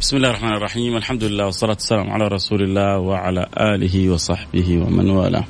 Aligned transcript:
بسم 0.00 0.16
الله 0.16 0.30
الرحمن 0.30 0.52
الرحيم. 0.52 0.96
الحمد 0.96 1.24
لله 1.24 1.44
والصلاة 1.46 1.72
والسلام 1.72 2.10
على 2.10 2.28
رسول 2.28 2.62
الله 2.62 2.98
وعلى 2.98 3.46
آله 3.56 4.10
وصحبه 4.10 4.78
ومن 4.78 5.10
والاه. 5.10 5.44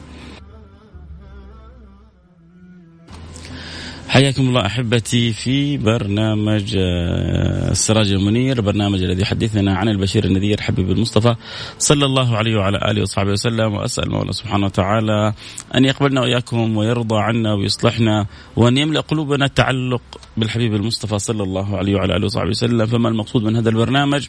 حياكم 4.10 4.48
الله 4.48 4.66
أحبتي 4.66 5.32
في 5.32 5.76
برنامج 5.76 6.76
آه، 6.76 7.70
السراج 7.70 8.12
المنير، 8.12 8.60
برنامج 8.60 9.02
الذي 9.02 9.22
يحدثنا 9.22 9.76
عن 9.76 9.88
البشير 9.88 10.24
النذير 10.24 10.60
حبيب 10.60 10.90
المصطفى 10.90 11.34
صلى 11.78 12.04
الله 12.04 12.36
عليه 12.36 12.56
وعلى 12.56 12.90
آله 12.90 13.02
وصحبه 13.02 13.30
وسلم 13.30 13.74
وأسأل 13.74 14.04
المولى 14.04 14.32
سبحانه 14.32 14.66
وتعالى 14.66 15.32
أن 15.74 15.84
يقبلنا 15.84 16.20
وإياكم 16.20 16.76
ويرضى 16.76 17.16
عنا 17.18 17.54
ويصلحنا 17.54 18.26
وأن 18.56 18.78
يملأ 18.78 19.00
قلوبنا 19.00 19.46
تعلق 19.46 20.02
بالحبيب 20.36 20.74
المصطفى 20.74 21.18
صلى 21.18 21.42
الله 21.42 21.76
عليه 21.76 21.94
وعلى 21.94 22.16
آله 22.16 22.24
وصحبه 22.24 22.50
وسلم، 22.50 22.86
فما 22.86 23.08
المقصود 23.08 23.42
من 23.42 23.56
هذا 23.56 23.70
البرنامج؟ 23.70 24.26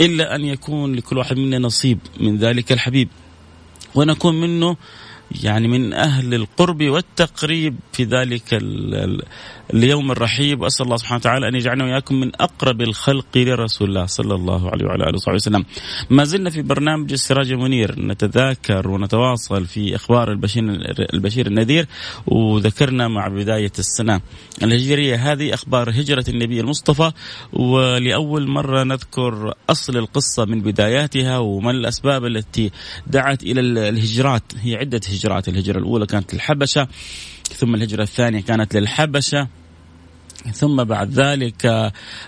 إلا 0.00 0.36
أن 0.36 0.44
يكون 0.44 0.94
لكل 0.94 1.18
واحد 1.18 1.36
منا 1.36 1.58
نصيب 1.58 1.98
من 2.20 2.36
ذلك 2.36 2.72
الحبيب 2.72 3.08
ونكون 3.94 4.40
منه 4.40 4.76
يعني 5.42 5.68
من 5.68 5.92
أهل 5.92 6.34
القرب 6.34 6.82
والتقريب 6.82 7.76
في 7.92 8.04
ذلك 8.04 8.58
اليوم 9.74 10.10
الرحيب 10.10 10.60
وأسأل 10.60 10.86
الله 10.86 10.96
سبحانه 10.96 11.16
وتعالى 11.16 11.48
أن 11.48 11.54
يجعلنا 11.54 11.84
وإياكم 11.84 12.14
من 12.14 12.32
أقرب 12.40 12.80
الخلق 12.80 13.26
لرسول 13.36 13.88
الله 13.88 14.06
صلى 14.06 14.34
الله 14.34 14.70
عليه 14.70 14.84
وعلى 14.84 15.04
آله 15.04 15.14
وصحبه 15.14 15.34
وسلم. 15.34 15.64
ما 16.10 16.24
زلنا 16.24 16.50
في 16.50 16.62
برنامج 16.62 17.12
السراج 17.12 17.52
المنير 17.52 18.00
نتذاكر 18.00 18.88
ونتواصل 18.88 19.66
في 19.66 19.96
أخبار 19.96 20.32
البشير, 20.32 20.64
البشير 21.14 21.46
النذير 21.46 21.86
وذكرنا 22.26 23.08
مع 23.08 23.28
بداية 23.28 23.72
السنة 23.78 24.20
الهجرية. 24.62 25.32
هذه 25.32 25.54
أخبار 25.54 25.90
هجرة 25.90 26.24
النبي 26.28 26.60
المصطفى 26.60 27.12
ولأول 27.52 28.48
مرة 28.48 28.82
نذكر 28.82 29.54
أصل 29.70 29.96
القصة 29.96 30.44
من 30.44 30.60
بداياتها 30.60 31.38
وما 31.38 31.70
الأسباب 31.70 32.24
التي 32.24 32.70
دعت 33.06 33.42
إلى 33.42 33.60
الهجرات. 33.60 34.42
هي 34.60 34.76
عدة 34.76 35.00
هجرات 35.08 35.48
الهجرة 35.48 35.78
الأولى 35.78 36.06
كانت 36.06 36.34
للحبشة 36.34 36.88
ثم 37.52 37.74
الهجرة 37.74 38.02
الثانية 38.02 38.40
كانت 38.40 38.76
للحبشة 38.76 39.48
ثم 40.52 40.84
بعد 40.84 41.10
ذلك 41.10 41.66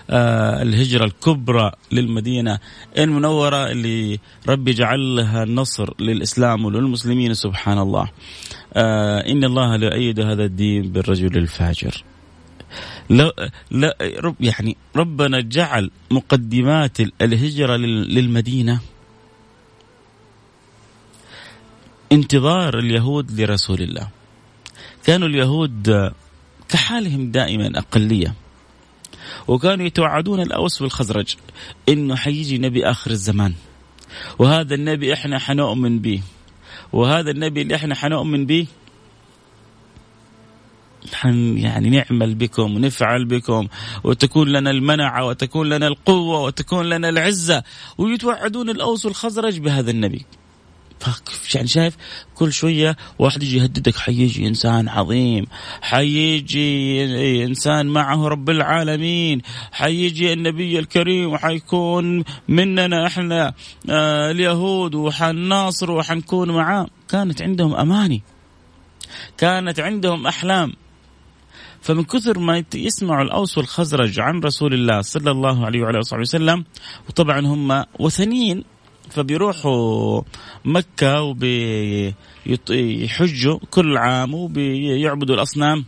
آه 0.09 0.61
الهجرة 0.61 1.05
الكبرى 1.05 1.71
للمدينة 1.91 2.59
المنورة 2.97 3.71
اللي 3.71 4.19
ربي 4.47 4.73
جعل 4.73 5.15
لها 5.15 5.43
النصر 5.43 5.93
للإسلام 5.99 6.65
وللمسلمين 6.65 7.33
سبحان 7.33 7.77
الله 7.77 8.09
آه 8.73 9.19
إن 9.19 9.43
الله 9.43 9.75
لا 9.75 9.85
يؤيد 9.85 10.19
هذا 10.19 10.45
الدين 10.45 10.91
بالرجل 10.91 11.37
الفاجر. 11.37 12.03
لا 13.09 13.51
لا 13.71 13.97
رب 14.01 14.35
يعني 14.39 14.77
ربنا 14.95 15.41
جعل 15.41 15.91
مقدمات 16.11 16.97
الهجرة 17.21 17.75
للمدينة. 17.75 18.79
انتظار 22.11 22.79
اليهود 22.79 23.41
لرسول 23.41 23.81
الله. 23.81 24.16
كانوا 25.07 25.27
اليهود 25.27 26.11
كحالهم 26.69 27.31
دائما 27.31 27.79
أقلية 27.79 28.33
وكانوا 29.47 29.85
يتوعدون 29.85 30.41
الأوس 30.41 30.81
والخزرج 30.81 31.35
إنه 31.89 32.15
حيجي 32.15 32.57
نبي 32.57 32.85
آخر 32.85 33.11
الزمان. 33.11 33.53
وهذا 34.39 34.75
النبي 34.75 35.13
إحنا 35.13 35.39
حنؤمن 35.39 35.99
به. 35.99 36.21
وهذا 36.93 37.31
النبي 37.31 37.61
اللي 37.61 37.75
إحنا 37.75 37.95
حنؤمن 37.95 38.45
به 38.45 38.67
حن 41.13 41.57
يعني 41.57 41.89
نعمل 41.89 42.35
بكم 42.35 42.75
ونفعل 42.75 43.25
بكم 43.25 43.67
وتكون 44.03 44.47
لنا 44.49 44.71
المنعة 44.71 45.25
وتكون 45.25 45.69
لنا 45.69 45.87
القوة 45.87 46.41
وتكون 46.41 46.89
لنا 46.89 47.09
العزة 47.09 47.63
ويتوعدون 47.97 48.69
الأوس 48.69 49.05
والخزرج 49.05 49.59
بهذا 49.59 49.91
النبي. 49.91 50.25
يعني 51.55 51.67
شايف 51.67 51.97
كل 52.35 52.53
شوية 52.53 52.97
واحد 53.19 53.43
يجي 53.43 53.57
يهددك 53.57 53.95
حيجي 53.95 54.47
إنسان 54.47 54.89
عظيم 54.89 55.45
حيجي 55.81 57.45
إنسان 57.45 57.87
معه 57.87 58.27
رب 58.27 58.49
العالمين 58.49 59.41
حيجي 59.71 60.33
النبي 60.33 60.79
الكريم 60.79 61.31
وحيكون 61.33 62.23
مننا 62.47 63.07
إحنا 63.07 63.53
آه 63.89 64.31
اليهود 64.31 64.95
وحنناصر 64.95 65.91
وحنكون 65.91 66.51
معاه. 66.51 66.87
كانت 67.09 67.41
عندهم 67.41 67.75
أماني 67.75 68.23
كانت 69.37 69.79
عندهم 69.79 70.27
أحلام. 70.27 70.73
فمن 71.81 72.03
كثر 72.03 72.39
ما 72.39 72.63
يسمعوا 72.75 73.23
الأوس 73.23 73.57
والخزرج 73.57 74.19
عن 74.19 74.39
رسول 74.39 74.73
الله 74.73 75.01
صلى 75.01 75.31
الله 75.31 75.65
عليه 75.65 75.81
وعلى 75.81 75.99
اله 75.99 76.19
وسلم 76.19 76.65
وطبعا 77.09 77.39
هم 77.39 77.85
وثنيين. 77.99 78.63
فبيروحوا 79.09 80.21
مكة 80.65 81.21
وبيحجوا 82.57 83.59
كل 83.71 83.97
عام 83.97 84.33
وبيعبدوا 84.33 85.35
الأصنام. 85.35 85.85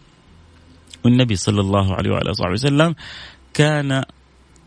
والنبي 1.06 1.35
صلى 1.35 1.62
الله 1.62 1.96
عليه 1.96 2.12
وعلى 2.12 2.34
صحبه 2.34 2.52
وسلم 2.52 2.96
كان 3.53 4.03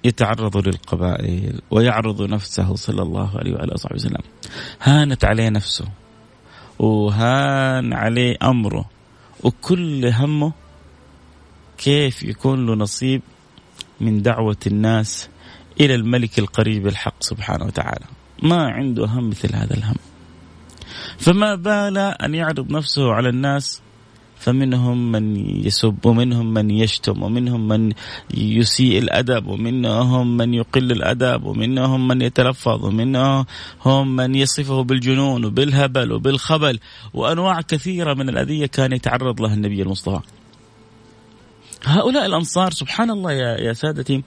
يتعرض 0.04 0.68
للقبائل 0.68 1.60
ويعرض 1.70 2.22
نفسه 2.22 2.74
صلى 2.74 3.02
الله 3.02 3.38
عليه 3.38 3.52
وعلى 3.52 3.76
صحبه 3.76 3.94
وسلم. 3.94 4.22
هانت 4.82 5.24
عليه 5.24 5.48
نفسه 5.48 5.88
وهان 6.78 7.92
عليه 7.92 8.36
أمره. 8.42 8.84
وكل 9.42 10.06
همه 10.06 10.52
كيف 11.78 12.22
يكون 12.22 12.66
له 12.66 12.74
نصيب 12.74 13.22
من 14.00 14.22
دعوة 14.22 14.56
الناس 14.66 15.28
إلى 15.80 15.94
الملك 15.94 16.38
القريب 16.38 16.86
الحق 16.86 17.22
سبحانه 17.22 17.64
وتعالى. 17.64 18.04
ما 18.42 18.68
عنده 18.68 19.06
هم 19.06 19.30
مثل 19.30 19.56
هذا 19.56 19.74
الهم 19.74 19.96
فما 21.18 21.54
بال 21.54 21.98
أن 21.98 22.34
يعرض 22.34 22.70
نفسه 22.70 23.12
على 23.12 23.28
الناس 23.28 23.82
فمنهم 24.42 25.12
من 25.12 25.36
يسب 25.66 26.06
ومنهم 26.06 26.54
من 26.54 26.70
يشتم 26.70 27.22
ومنهم 27.22 27.68
من 27.68 27.92
يسيء 28.34 28.98
الأدب 28.98 29.46
ومنهم 29.46 30.36
من 30.36 30.54
يقل 30.54 30.92
الأدب 30.92 31.44
ومنهم 31.44 32.08
من 32.08 32.22
يتلفظ 32.22 32.84
ومنهم 32.84 34.16
من 34.16 34.34
يصفه 34.34 34.82
بالجنون 34.82 35.44
وبالهبل 35.44 36.12
وبالخبل 36.12 36.78
وأنواع 37.14 37.60
كثيرة 37.60 38.14
من 38.14 38.28
الأذية 38.28 38.66
كان 38.66 38.92
يتعرض 38.92 39.40
لها 39.40 39.54
النبي 39.54 39.82
المصطفى. 39.82 40.20
هؤلاء 41.84 42.26
الأنصار 42.26 42.70
سبحان 42.70 43.10
الله 43.10 43.32
يا 43.32 43.56
يا 43.58 43.72
سادتي 43.72 44.22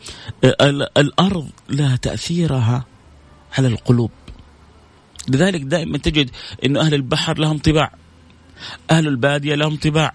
الأرض 0.97 1.49
لها 1.69 1.95
تأثيرها 1.95 2.85
على 3.57 3.67
القلوب. 3.67 4.11
لذلك 5.27 5.61
دائما 5.61 5.97
تجد 5.97 6.29
أن 6.65 6.77
أهل 6.77 6.93
البحر 6.93 7.37
لهم 7.37 7.57
طباع 7.57 7.93
أهل 8.91 9.07
البادية 9.07 9.55
لهم 9.55 9.75
طباع. 9.75 10.13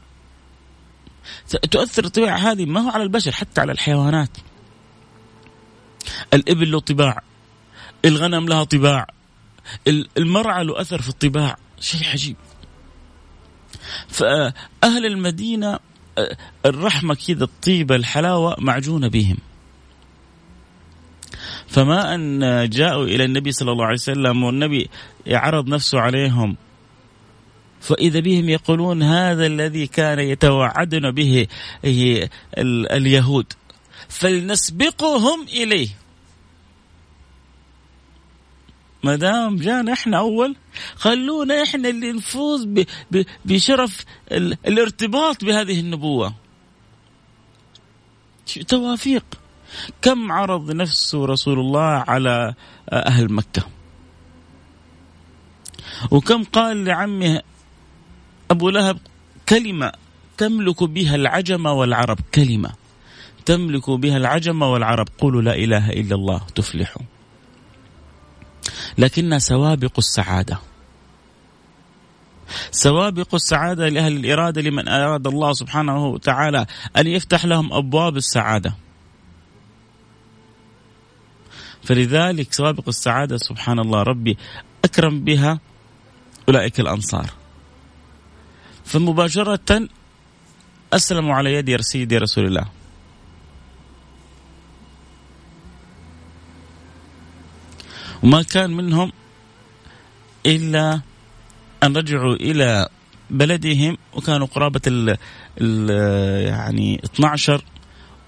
تؤثر 1.71 2.05
الطباع 2.05 2.37
هذه 2.37 2.67
ما 2.67 2.81
هو 2.81 2.91
على 2.91 3.03
البشر 3.03 3.33
حتى 3.33 3.61
على 3.61 3.73
الحيوانات. 3.73 4.31
الإبل 6.35 6.71
له 6.71 6.81
طباع 6.81 7.23
الغنم 8.05 8.49
لها 8.49 8.65
طباع 8.65 9.07
المرعى 10.19 10.65
له 10.65 10.81
أثر 10.81 11.03
في 11.03 11.09
الطباع 11.09 11.57
شيء 11.81 12.09
عجيب. 12.09 12.37
فأهل 14.09 15.07
المدينة 15.07 15.79
الرحمة 16.67 17.15
كذا 17.15 17.45
الطيبة 17.45 17.97
الحلاوة 17.97 18.57
معجونة 18.59 19.09
بهم. 19.09 19.37
فما 21.71 22.15
أن 22.15 22.69
جاءوا 22.69 23.05
إلى 23.05 23.25
النبي 23.25 23.53
صلى 23.53 23.73
الله 23.73 23.85
عليه 23.85 23.95
وسلم 23.95 24.43
والنبي 24.45 24.91
عرض 25.27 25.69
نفسه 25.69 26.01
عليهم. 26.01 26.57
فإذا 27.81 28.21
بهم 28.21 28.49
يقولون 28.49 29.03
هذا 29.03 29.47
الذي 29.47 29.87
كان 29.87 30.19
يتوعدنا 30.19 31.11
به 31.11 31.47
اليهود. 32.97 33.53
فلنسبقهم 34.09 35.43
إليه. 35.43 35.89
ما 39.03 39.17
دام 39.17 39.57
جانا 39.57 39.93
إحنا 39.93 40.19
أول 40.19 40.57
خلونا 40.95 41.63
إحنا 41.63 41.89
اللي 41.89 42.13
نفوز 42.13 42.69
بشرف 43.45 44.05
الارتباط 44.67 45.45
بهذه 45.45 45.81
النبوة. 45.81 46.35
توافيق؟ 48.69 49.25
كم 50.03 50.33
عرض 50.33 50.71
نفسه 50.71 51.25
رسول 51.25 51.59
الله 51.59 52.05
على 52.09 52.55
أهل 52.93 53.33
مكة؟ 53.33 53.63
وكم 56.11 56.45
قال 56.45 56.85
لعمه 56.85 57.43
أبو 58.51 58.71
لهب 58.71 58.99
كلمة 59.49 59.93
تملك 60.39 60.83
بها 60.85 61.15
العجم 61.15 61.67
والعرب 61.67 62.19
كلمة 62.35 62.71
تملك 63.47 63.91
بها 63.91 64.17
العجم 64.17 64.63
والعرب 64.63 65.09
قولوا 65.19 65.43
لا 65.43 65.55
إله 65.55 65.91
إلا 65.91 66.15
الله 66.15 66.41
تفلحوا. 66.55 67.03
لكنها 68.99 69.39
سوابق 69.39 69.93
السعادة. 69.99 70.59
سوابق 72.71 73.35
السعادة 73.35 73.89
لأهل 73.89 74.17
الإرادة 74.17 74.63
لمن 74.63 74.89
أراد 74.89 75.27
الله 75.27 75.53
سبحانه 75.53 76.07
وتعالى 76.07 76.67
أن 76.97 77.07
يفتح 77.07 77.45
لهم 77.45 77.73
أبواب 77.73 78.17
السعادة. 78.17 78.75
فلذلك 81.91 82.53
سوابق 82.53 82.89
السعادة 82.89 83.37
سبحان 83.37 83.79
الله 83.79 84.03
ربي 84.03 84.39
أكرم 84.85 85.25
بها 85.25 85.61
أولئك 86.49 86.81
الأنصار. 86.81 87.31
فمباشرة 88.85 89.89
اسلموا 90.93 91.35
على 91.35 91.55
يد 91.55 91.81
سيدي 91.81 92.19
رسول 92.19 92.47
الله. 92.47 92.67
وما 98.23 98.43
كان 98.43 98.71
منهم 98.71 99.13
إلا 100.47 101.01
أن 101.83 101.97
رجعوا 101.97 102.35
إلى 102.35 102.89
بلدهم 103.31 103.99
وكانوا 104.13 104.47
قرابة 104.47 104.81
ال 104.87 105.19
يعني 106.47 107.01
12 107.05 107.65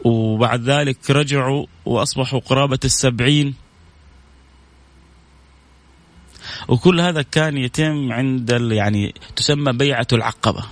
وبعد 0.04 0.62
ذلك 0.62 1.10
رجعوا 1.10 1.66
وأصبحوا 1.84 2.40
قرابة 2.40 2.78
السبعين. 2.84 3.54
وكل 6.68 7.00
هذا 7.00 7.22
كان 7.22 7.56
يتم 7.56 8.12
عند 8.12 8.50
يعني 8.72 9.14
تسمى 9.36 9.72
بيعة 9.72 10.06
العقبة. 10.12 10.64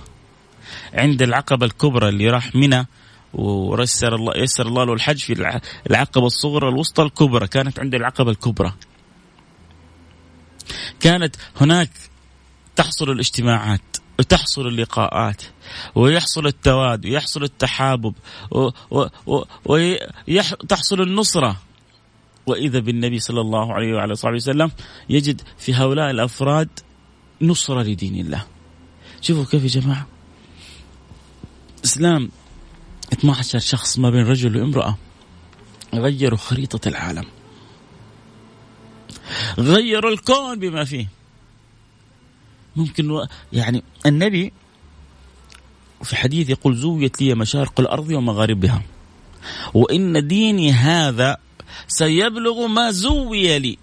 عند 0.93 1.21
العقبة 1.21 1.65
الكبرى 1.65 2.09
اللي 2.09 2.29
راح 2.29 2.55
منى 2.55 2.87
ويسر 3.33 4.15
الله 4.15 4.37
يسر 4.37 4.67
الله 4.67 4.83
له 4.83 4.93
الحج 4.93 5.17
في 5.17 5.61
العقبة 5.89 6.25
الصغرى 6.25 6.69
الوسطى 6.69 7.03
الكبرى 7.03 7.47
كانت 7.47 7.79
عند 7.79 7.95
العقبة 7.95 8.31
الكبرى. 8.31 8.73
كانت 10.99 11.35
هناك 11.61 11.89
تحصل 12.75 13.11
الاجتماعات. 13.11 13.81
وتحصل 14.19 14.67
اللقاءات 14.67 15.41
ويحصل 15.95 16.47
التواد 16.47 17.05
ويحصل 17.05 17.43
التحابب 17.43 18.13
وتحصل 19.65 21.01
النصرة. 21.01 21.57
وإذا 22.45 22.79
بالنبي 22.79 23.19
صلى 23.19 23.41
الله 23.41 23.73
عليه 23.73 23.93
وعلى 23.93 24.15
صحبه 24.15 24.35
وسلم 24.35 24.71
يجد 25.09 25.41
في 25.57 25.73
هؤلاء 25.73 26.11
الأفراد 26.11 26.69
نصرة 27.41 27.81
لدين 27.81 28.25
الله. 28.25 28.45
شوفوا 29.21 29.45
كيف 29.45 29.63
يا 29.63 29.81
جماعة. 29.81 30.07
إسلام 31.85 32.31
12 33.13 33.59
شخص 33.59 33.99
ما 33.99 34.09
بين 34.09 34.25
رجل 34.27 34.57
وامرأة 34.57 34.97
غيروا 35.93 36.37
خريطة 36.37 36.87
العالم. 36.87 37.25
غيروا 39.59 40.11
الكون 40.11 40.59
بما 40.59 40.83
فيه. 40.83 41.20
ممكن 42.75 43.25
يعني 43.53 43.83
النبي 44.05 44.53
في 46.03 46.15
حديث 46.15 46.49
يقول 46.49 46.75
زويت 46.75 47.21
لي 47.21 47.35
مشارق 47.35 47.79
الأرض 47.79 48.09
ومغاربها. 48.09 48.81
وإن 49.73 50.27
ديني 50.27 50.71
هذا 50.71 51.37
سيبلغ 51.87 52.67
ما 52.67 52.91
زوي 52.91 53.59
لي. 53.59 53.77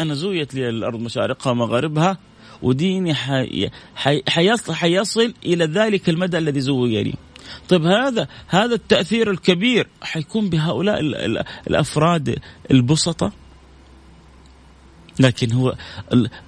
أنا 0.00 0.14
زويت 0.14 0.54
لي 0.54 0.68
الأرض 0.68 1.00
مشارقها 1.00 1.50
ومغاربها 1.50 2.18
وديني 2.62 3.14
حي... 3.14 3.70
حي... 3.94 4.22
حيصل, 4.28 4.74
حيصل 4.74 5.34
إلى 5.44 5.64
ذلك 5.64 6.08
المدى 6.08 6.38
الذي 6.38 6.60
زوي 6.60 7.02
لي. 7.02 7.14
طيب 7.68 7.84
هذا 7.84 8.28
هذا 8.46 8.74
التأثير 8.74 9.30
الكبير 9.30 9.88
حيكون 10.02 10.50
بهؤلاء 10.50 11.00
الأفراد 11.66 12.38
البسطة؟ 12.70 13.32
لكن 15.20 15.52
هو 15.52 15.74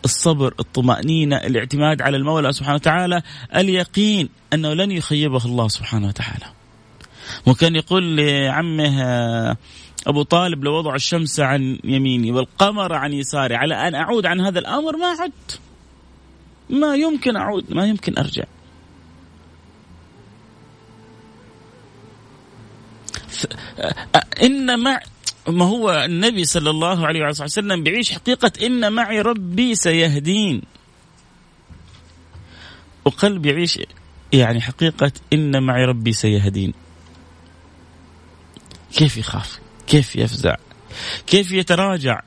الصبر 0.04 0.54
الطمأنينة 0.60 1.36
الاعتماد 1.36 2.02
على 2.02 2.16
المولى 2.16 2.52
سبحانه 2.52 2.74
وتعالى 2.74 3.22
اليقين 3.56 4.28
أنه 4.52 4.74
لن 4.74 4.90
يخيبه 4.90 5.44
الله 5.44 5.68
سبحانه 5.68 6.08
وتعالى. 6.08 6.46
وكان 7.46 7.76
يقول 7.76 8.16
لعمه 8.16 9.02
أبو 10.06 10.22
طالب 10.22 10.64
لو 10.64 10.94
الشمس 10.94 11.40
عن 11.40 11.78
يميني 11.84 12.32
والقمر 12.32 12.92
عن 12.92 13.12
يساري 13.12 13.54
على 13.56 13.74
أن 13.74 13.94
أعود 13.94 14.26
عن 14.26 14.40
هذا 14.40 14.58
الأمر 14.58 14.96
ما 14.96 15.06
عدت. 15.06 15.60
ما 16.70 16.94
يمكن 16.94 17.36
أعود 17.36 17.72
ما 17.72 17.86
يمكن 17.86 18.18
أرجع. 18.18 18.44
إن 24.42 24.80
مع 24.80 25.00
ما 25.48 25.64
هو 25.64 25.90
النبي 25.90 26.44
صلى 26.44 26.70
الله 26.70 27.06
عليه 27.06 27.26
وسلم 27.26 27.82
بيعيش 27.82 28.12
حقيقة 28.12 28.52
إن 28.66 28.92
معي 28.92 29.20
ربي 29.20 29.74
سيهدين. 29.74 30.62
وقلب 33.04 33.46
يعيش 33.46 33.80
يعني 34.32 34.60
حقيقة 34.60 35.12
إن 35.32 35.62
معي 35.62 35.84
ربي 35.84 36.12
سيهدين. 36.12 36.74
كيف 38.92 39.16
يخاف؟ 39.16 39.58
كيف 39.86 40.16
يفزع؟ 40.16 40.56
كيف 41.26 41.52
يتراجع؟ 41.52 42.20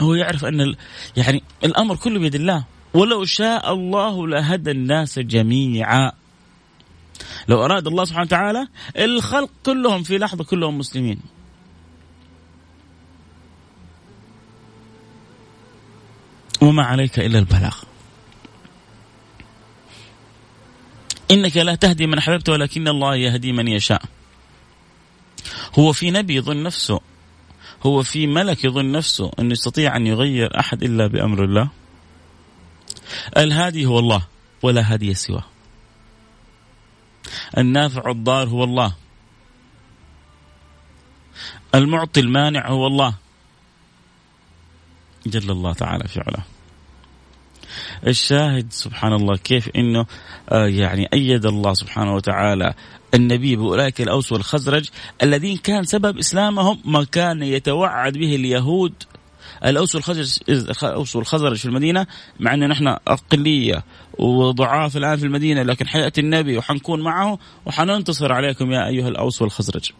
هو 0.00 0.14
يعرف 0.14 0.44
أن 0.44 0.74
يعني 1.16 1.42
الأمر 1.64 1.96
كله 1.96 2.20
بيد 2.20 2.34
الله. 2.34 2.64
ولو 2.94 3.24
شاء 3.24 3.72
الله 3.72 4.28
لهدى 4.28 4.70
الناس 4.70 5.18
جميعا. 5.18 6.12
لو 7.48 7.64
أراد 7.64 7.86
الله 7.86 8.04
سبحانه 8.04 8.26
وتعالى 8.26 8.68
الخلق 8.98 9.50
كلهم 9.66 10.02
في 10.02 10.18
لحظة 10.18 10.44
كلهم 10.44 10.78
مسلمين. 10.78 11.20
وما 16.60 16.82
عليك 16.82 17.18
إلا 17.18 17.38
البلاغ. 17.38 17.76
إنك 21.30 21.56
لا 21.56 21.74
تهدي 21.74 22.06
من 22.06 22.18
أحببت 22.18 22.48
ولكن 22.48 22.88
الله 22.88 23.16
يهدي 23.16 23.52
من 23.52 23.68
يشاء. 23.68 24.02
هو 25.78 25.92
في 25.92 26.10
نبي 26.10 26.34
يظن 26.34 26.62
نفسه. 26.62 27.00
هو 27.82 28.02
في 28.02 28.26
ملك 28.26 28.64
يظن 28.64 28.92
نفسه 28.92 29.30
أنه 29.38 29.52
يستطيع 29.52 29.96
أن 29.96 30.06
يغير 30.06 30.60
أحد 30.60 30.82
إلا 30.82 31.06
بأمر 31.06 31.44
الله. 31.44 31.68
الهادي 33.36 33.86
هو 33.86 33.98
الله 33.98 34.26
ولا 34.62 34.92
هادي 34.92 35.14
سواه. 35.14 35.44
النافع 37.58 38.10
الضار 38.10 38.48
هو 38.48 38.64
الله. 38.64 38.94
المعطي 41.74 42.20
المانع 42.20 42.68
هو 42.68 42.86
الله. 42.86 43.14
جل 45.26 45.50
الله 45.50 45.72
تعالى 45.72 46.08
في 46.08 46.20
علاه. 46.20 46.44
الشاهد 48.06 48.72
سبحان 48.72 49.12
الله 49.12 49.36
كيف 49.36 49.68
إنه 49.76 50.06
آه 50.48 50.66
يعني 50.66 51.08
أيد 51.12 51.46
الله 51.46 51.74
سبحانه 51.74 52.14
وتعالى 52.14 52.74
النبي 53.14 53.56
بأولئك 53.56 54.00
الأوس 54.00 54.32
والخزرج 54.32 54.88
الذين 55.22 55.56
كان 55.56 55.84
سبب 55.84 56.18
إسلامهم 56.18 56.80
ما 56.84 57.04
كان 57.04 57.42
يتوعد 57.42 58.12
به 58.12 58.34
اليهود 58.34 58.92
الأوس 59.64 59.94
والخزرج 59.94 60.38
الاوس 60.82 61.16
والخزرج 61.16 61.56
في 61.56 61.66
المدينة 61.66 62.06
مع 62.40 62.54
ان 62.54 62.68
نحن 62.68 62.86
أقلية 62.86 63.84
وضعاف 64.18 64.96
الآن 64.96 65.16
في 65.16 65.24
المدينة 65.24 65.62
لكن 65.62 65.88
حيأتي 65.88 66.20
النبي 66.20 66.58
وحنكون 66.58 67.00
معه 67.00 67.38
وحننتصر 67.66 68.32
عليكم 68.32 68.72
يا 68.72 68.86
أيها 68.86 69.08
الأوس 69.08 69.42
والخزرج. 69.42 69.90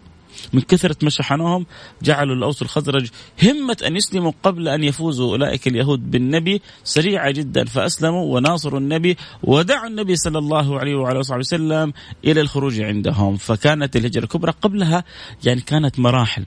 من 0.52 0.61
كثرة 0.61 0.97
ما 1.02 1.11
شحنوهم 1.11 1.66
جعلوا 2.02 2.35
الأوس 2.35 2.62
والخزرج 2.62 3.09
همة 3.42 3.76
أن 3.87 3.97
يسلموا 3.97 4.33
قبل 4.42 4.69
أن 4.69 4.85
يفوزوا. 4.85 5.30
أولئك 5.30 5.69
اليهود 5.69 6.11
بالنبي 6.11 6.62
سريعة 6.85 7.30
جدا 7.30 7.64
فأسلموا 7.64 8.35
وناصروا 8.35 8.80
النبي 8.80 9.16
ودعوا 9.42 9.87
النبي 9.87 10.16
صلى 10.16 10.38
الله 10.38 10.78
عليه 10.78 10.95
وعلى 10.95 11.19
وصحبه 11.19 11.38
وسلم 11.38 11.92
إلى 12.25 12.40
الخروج 12.40 12.80
عندهم. 12.80 13.37
فكانت 13.37 13.97
الهجرة 13.97 14.25
الكبرى 14.25 14.52
قبلها 14.62 15.04
يعني 15.45 15.61
كانت 15.61 15.99
مراحل. 15.99 16.45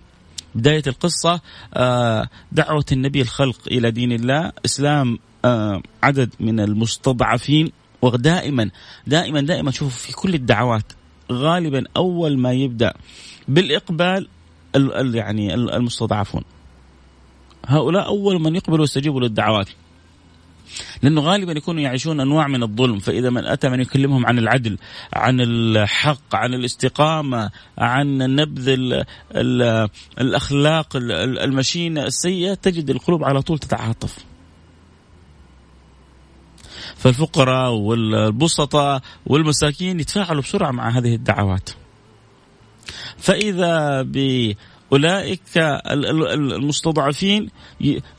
بداية 0.55 0.83
القصة 0.87 1.41
آه، 1.73 2.27
دعوة 2.51 2.85
النبي 2.91 3.21
الخلق 3.21 3.59
إلى 3.67 3.91
دين 3.91 4.11
الله. 4.11 4.51
إسلام 4.65 5.19
آه، 5.45 5.81
عدد 6.03 6.33
من 6.39 6.59
المستضعفين 6.59 7.71
ودائما 8.01 8.69
دائما 9.07 9.41
دائما 9.41 9.71
شوفوا 9.71 9.97
في 10.07 10.13
كل 10.13 10.33
الدعوات 10.33 10.93
غالبا 11.31 11.83
أول 11.97 12.37
ما 12.37 12.51
يبدأ 12.51 12.93
بالإقبال 13.47 14.27
يعني 15.15 15.53
المستضعفون. 15.53 16.43
هؤلاء 17.65 18.07
أول 18.07 18.41
من 18.41 18.55
يقبلوا 18.55 18.79
ويستجيبوا 18.79 19.21
للدعوات. 19.21 19.69
لأنه 21.01 21.21
غالبا 21.21 21.51
يكونوا 21.51 21.81
يعيشون 21.81 22.19
أنواع 22.19 22.47
من 22.47 22.63
الظلم. 22.63 22.99
فإذا 22.99 23.29
من 23.29 23.45
أتى 23.45 23.69
من 23.69 23.79
يكلمهم 23.79 24.25
عن 24.25 24.39
العدل 24.39 24.77
عن 25.13 25.41
الحق 25.41 26.35
عن 26.35 26.53
الاستقامة 26.53 27.51
عن 27.77 28.17
نبذ 28.17 28.69
ال 28.69 29.05
ال 29.35 29.89
الأخلاق 30.19 30.87
المشينة 30.95 32.03
السيئة 32.03 32.53
تجد 32.53 32.89
القلوب 32.89 33.23
على 33.23 33.41
طول 33.41 33.59
تتعاطف. 33.59 34.17
فالفقراء 36.95 37.71
والبسطاء 37.71 39.01
والمساكين 39.25 39.99
يتفاعلوا 39.99 40.41
بسرعة 40.41 40.71
مع 40.71 40.89
هذه 40.89 41.15
الدعوات. 41.15 41.69
فإذا 43.17 44.01
ب 44.01 44.17
أولئك 44.93 45.41
المستضعفين 45.57 47.49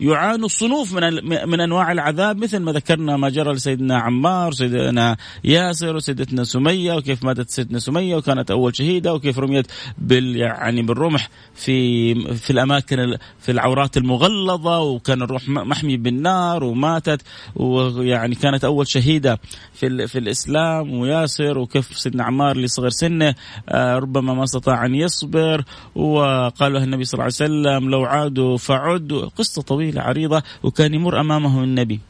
يعانوا 0.00 0.48
صنوف 0.48 0.94
من 0.94 1.48
من 1.48 1.60
أنواع 1.60 1.92
العذاب 1.92 2.36
مثل 2.36 2.58
ما 2.58 2.72
ذكرنا 2.72 3.16
ما 3.16 3.28
جرى 3.28 3.52
لسيدنا 3.52 3.98
عمار 3.98 4.52
سيدنا 4.52 5.16
ياسر 5.44 5.96
وسيدتنا 5.96 6.44
سمية 6.44 6.92
وكيف 6.92 7.24
ماتت 7.24 7.50
سيدتنا 7.50 7.78
سمية 7.78 8.16
وكانت 8.16 8.50
أول 8.50 8.76
شهيدة 8.76 9.14
وكيف 9.14 9.38
رميت 9.38 9.66
بال 9.98 10.36
يعني 10.36 10.82
بالرمح 10.82 11.28
في 11.54 12.14
في 12.34 12.50
الأماكن 12.50 13.16
في 13.38 13.52
العورات 13.52 13.96
المغلظة 13.96 14.80
وكان 14.80 15.22
الروح 15.22 15.48
محمي 15.48 15.96
بالنار 15.96 16.64
وماتت 16.64 17.22
ويعني 17.56 18.34
كانت 18.34 18.64
أول 18.64 18.88
شهيدة 18.88 19.40
في 19.74 20.06
في 20.06 20.18
الإسلام 20.18 20.94
وياسر 20.94 21.58
وكيف 21.58 21.98
سيدنا 21.98 22.24
عمار 22.24 22.56
اللي 22.56 22.66
صغر 22.66 22.88
سنه 22.88 23.34
آه، 23.68 23.98
ربما 23.98 24.34
ما 24.34 24.44
استطاع 24.44 24.86
أن 24.86 24.94
يصبر 24.94 25.64
وقال 25.94 26.63
قال 26.64 26.72
له 26.72 26.84
النبي 26.84 27.04
صلى 27.04 27.14
الله 27.14 27.24
عليه 27.24 27.34
وسلم 27.34 27.90
لو 27.90 28.04
عادوا 28.04 28.56
فعدوا. 28.56 29.28
قصة 29.28 29.62
طويلة 29.62 30.02
عريضة 30.02 30.42
وكان 30.62 30.94
يمر 30.94 31.20
أمامه 31.20 31.64
النبي 31.64 32.00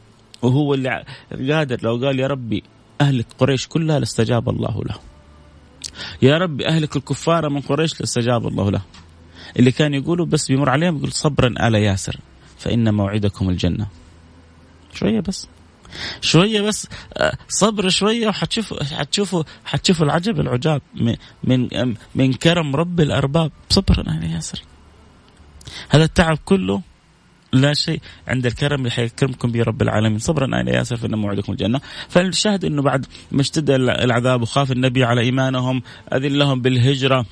وهو 0.41 0.73
اللي 0.73 1.05
قادر 1.49 1.79
لو 1.83 2.05
قال 2.05 2.19
يا 2.19 2.27
ربي 2.27 2.63
أهلك 3.01 3.25
قريش 3.39 3.67
كلها 3.67 3.99
لاستجاب 3.99 4.49
الله 4.49 4.83
له. 4.83 4.95
يا 6.21 6.37
ربي 6.37 6.67
أهلك 6.67 6.95
الكفار 6.95 7.49
من 7.49 7.61
قريش 7.61 8.01
لاستجاب 8.01 8.47
الله 8.47 8.71
له. 8.71 8.81
اللي 9.59 9.71
كان 9.71 9.93
يقوله 9.93 10.25
بس 10.25 10.47
بيمر 10.47 10.69
عليهم 10.69 10.97
يقول 10.97 11.11
صبرا 11.11 11.67
آل 11.67 11.75
ياسر 11.75 12.17
فإن 12.57 12.93
موعدكم 12.93 13.49
الجنة. 13.49 13.87
شوية 14.93 15.19
بس. 15.19 15.47
شوية 16.21 16.61
بس 16.61 16.87
آه، 17.13 17.37
صبر 17.49 17.89
شوية 17.89 18.27
وحتشوفوا 18.27 18.83
حتشوفوا 18.83 19.43
حتشوفوا 19.65 20.05
العجب 20.05 20.39
العجاب 20.39 20.81
من 21.43 21.67
من 22.15 22.33
كرم 22.33 22.75
رب 22.75 22.99
الأرباب. 22.99 23.51
صبرا 23.69 24.03
يا 24.23 24.27
ياسر. 24.27 24.61
هذا 25.89 26.03
التعب 26.03 26.39
كله 26.45 26.81
لا 27.53 27.73
شيء 27.73 28.01
عند 28.27 28.45
الكرم 28.45 28.79
اللي 28.79 28.91
حيكرمكم 28.91 29.51
به 29.51 29.63
رب 29.63 29.81
العالمين. 29.81 30.19
صبرا 30.19 30.61
آل 30.61 30.67
ياسر 30.67 30.95
فإن 30.97 31.15
موعدكم 31.15 31.51
الجنة. 31.51 31.81
فالشاهد 32.09 32.65
أنه 32.65 32.81
بعد 32.81 33.05
ما 33.31 33.41
اشتد 33.41 33.69
العذاب 33.69 34.41
وخاف 34.41 34.71
النبي 34.71 35.03
على 35.03 35.21
إيمانهم 35.21 35.81
أذن 36.13 36.33
لهم 36.33 36.61
بالهجرة. 36.61 37.25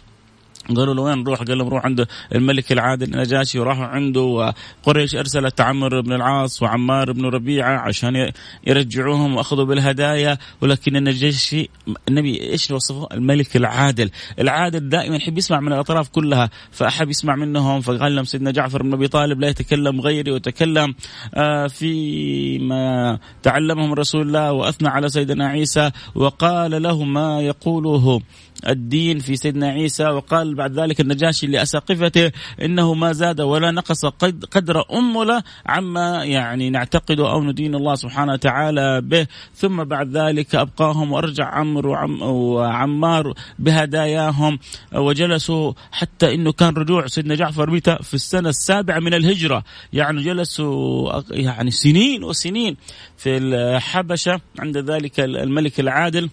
قالوا 0.70 0.94
له 0.94 1.02
وين 1.02 1.24
نروح؟ 1.24 1.40
قال 1.40 1.58
لهم 1.58 1.68
روح 1.68 1.86
عند 1.86 2.08
الملك 2.36 2.72
العادل 2.72 3.14
النجاشي 3.14 3.60
وراحوا 3.60 3.86
عنده 3.86 4.54
وقريش 4.86 5.16
أرسلت 5.16 5.62
عمرو 5.62 6.02
بن 6.02 6.14
العاص 6.14 6.64
وعمار 6.64 7.12
بن 7.12 7.26
ربيعة 7.26 7.78
عشان 7.78 8.32
يرجعوهم 8.68 9.36
وأخذوا 9.36 9.66
بالهدايا 9.66 10.38
ولكن 10.62 10.96
النجاشي 10.96 11.70
النبي 12.10 12.42
إيش 12.42 12.72
وصفه؟ 12.72 13.08
الملك 13.12 13.56
العادل، 13.56 14.10
العادل 14.40 14.90
دائما 14.90 15.16
يحب 15.16 15.38
يسمع 15.38 15.60
من 15.60 15.74
الأطراف 15.74 16.10
كلها 16.10 16.50
فأحب 16.72 17.10
يسمع 17.10 17.36
منهم 17.36 17.82
فقال 17.82 18.16
لهم 18.16 18.26
سيدنا 18.26 18.52
جعفر 18.52 18.84
بن 18.84 18.94
أبي 18.94 19.08
طالب 19.08 19.40
لا 19.40 19.48
يتكلم 19.48 20.02
غيري 20.02 20.32
وتكلم 20.32 20.96
آه، 21.36 21.68
فيما 21.68 23.20
تعلمه 23.44 23.88
من 23.88 23.94
رسول 23.94 24.22
الله 24.22 24.52
وأثنى 24.52 24.90
على 24.90 25.10
سيدنا 25.10 25.48
عيسى 25.48 25.92
وقال 26.16 26.84
له 26.84 27.04
ما 27.04 27.42
يقوله 27.42 28.22
الدين 28.70 29.20
في 29.20 29.36
سيدنا 29.36 29.68
عيسى 29.68 30.06
وقال 30.06 30.56
بعد 30.56 30.80
ذلك 30.80 31.02
النجاشي 31.02 31.48
لأساقفته 31.48 32.32
إنه 32.62 32.94
ما 32.94 33.12
زاد 33.12 33.42
ولا 33.42 33.72
نقص 33.72 34.06
قدر 34.52 34.84
أمله 34.94 35.44
عما 35.66 36.24
يعني 36.24 36.70
نعتقد 36.70 37.20
أو 37.20 37.44
ندين 37.44 37.76
الله 37.76 37.96
سبحانه 37.96 38.34
وتعالى 38.34 39.02
به. 39.02 39.28
ثم 39.56 39.84
بعد 39.84 40.18
ذلك 40.18 40.56
أبقاهم 40.56 41.12
وأرجع 41.12 41.46
عمرو 41.46 41.92
وعم 41.92 42.22
وعمار 42.22 43.34
بهداياهم 43.60 44.60
وجلسوا 44.94 45.74
حتى 45.92 46.34
إنه 46.34 46.52
كان 46.52 46.74
رجوع 46.74 47.08
سيدنا 47.08 47.36
جعفر 47.36 47.70
متى 47.70 47.98
في 48.02 48.14
السنة 48.14 48.50
السابعة 48.50 49.00
من 49.00 49.14
الهجرة. 49.14 49.64
يعني 49.94 50.24
جلسوا 50.24 51.22
يعني 51.32 51.72
سنين 51.72 52.24
وسنين 52.24 52.78
في 53.18 53.38
الحبشة 53.38 54.42
عند 54.60 54.78
ذلك 54.78 55.20
الملك 55.20 55.80
العادل. 55.80 56.30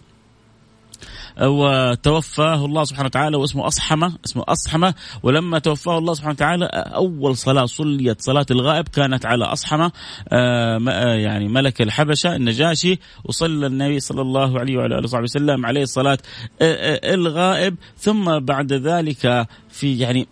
وتوفاه 1.43 2.65
الله 2.65 2.85
سبحانه 2.85 3.07
وتعالى 3.07 3.37
واسمه 3.37 3.67
أصحمة 3.67 4.13
اسمه 4.27 4.45
أصحمة. 4.49 4.95
ولما 5.23 5.59
توفاه 5.59 5.99
الله 5.99 6.15
سبحانه 6.15 6.33
وتعالى 6.35 6.65
أول 6.75 7.37
صلاة 7.37 7.67
صليت 7.67 8.23
صلاة 8.23 8.47
الغائب 8.51 8.89
كانت 8.89 9.27
على 9.27 9.45
أصحمة 9.45 9.93
آه، 10.29 10.81
آه، 10.89 11.15
يعني 11.15 11.49
ملك 11.49 11.83
الحبشة 11.83 12.37
النجاشي 12.37 12.99
وصلى 13.25 13.67
النبي 13.67 14.01
صلى 14.01 14.23
الله 14.23 14.61
عليه 14.61 14.77
وعلى 14.77 14.95
آله 14.95 15.05
وصحبه 15.05 15.23
وسلم 15.23 15.67
عليه 15.67 15.85
صلاة 15.85 16.19
آه، 16.63 17.15
الغائب. 17.15 17.77
ثم 17.99 18.39
بعد 18.39 18.73
ذلك 18.73 19.47
في 19.71 19.99
يعني 19.99 20.29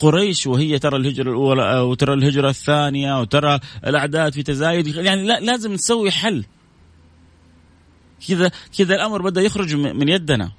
قريش 0.00 0.46
وهي 0.46 0.78
ترى 0.78 0.96
الهجرة 0.96 1.30
الأولى 1.30 1.80
وترى 1.80 2.14
الهجرة 2.14 2.48
الثانية 2.48 3.20
وترى 3.20 3.60
الأعداد 3.86 4.32
في 4.32 4.42
تزايد. 4.42 4.86
يعني 4.86 5.26
لازم 5.26 5.72
نسوي 5.72 6.10
حل. 6.10 6.44
كذا 8.28 8.50
كذا 8.78 8.94
الأمر 8.94 9.22
بدأ 9.22 9.40
يخرج 9.40 9.74
من 9.74 10.08
يدنا. 10.08 10.50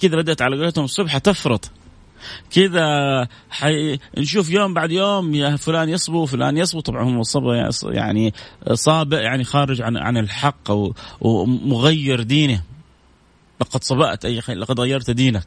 كذا 0.00 0.16
بدأت 0.16 0.42
على 0.42 0.56
قولتهم 0.56 0.84
الصبح 0.84 1.18
تفرط. 1.18 1.70
كذا 2.50 2.88
حي... 3.50 3.98
نشوف 4.18 4.50
يوم 4.50 4.74
بعد 4.74 4.90
يوم 4.90 5.34
يا 5.34 5.56
فلان 5.56 5.88
يصبو 5.88 6.26
فلان 6.26 6.56
يصبو. 6.56 6.80
طبعا 6.80 7.02
هم 7.02 7.20
الصبا 7.20 7.72
يعني 7.84 8.34
صابئ 8.72 9.16
يعني 9.16 9.44
خارج 9.44 9.82
عن 9.82 9.96
عن 9.96 10.16
الحق 10.16 10.72
ومغير 11.20 12.22
دينه. 12.22 12.62
لقد 13.60 13.84
صبأت 13.84 14.24
أي 14.24 14.40
خير 14.40 14.56
لقد 14.56 14.80
غيرت 14.80 15.10
دينك. 15.10 15.46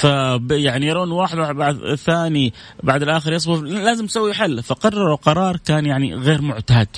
فيعني 0.00 0.86
يرون 0.86 1.10
واحد 1.10 1.36
بعد 1.36 1.82
الثاني 1.82 2.52
بعد 2.82 3.02
الآخر 3.02 3.32
يصبر. 3.32 3.60
لازم 3.60 4.06
تسوي 4.06 4.34
حل. 4.34 4.62
فقرروا 4.62 5.16
قرار 5.16 5.56
كان 5.56 5.86
يعني 5.86 6.14
غير 6.14 6.42
معتاد. 6.42 6.88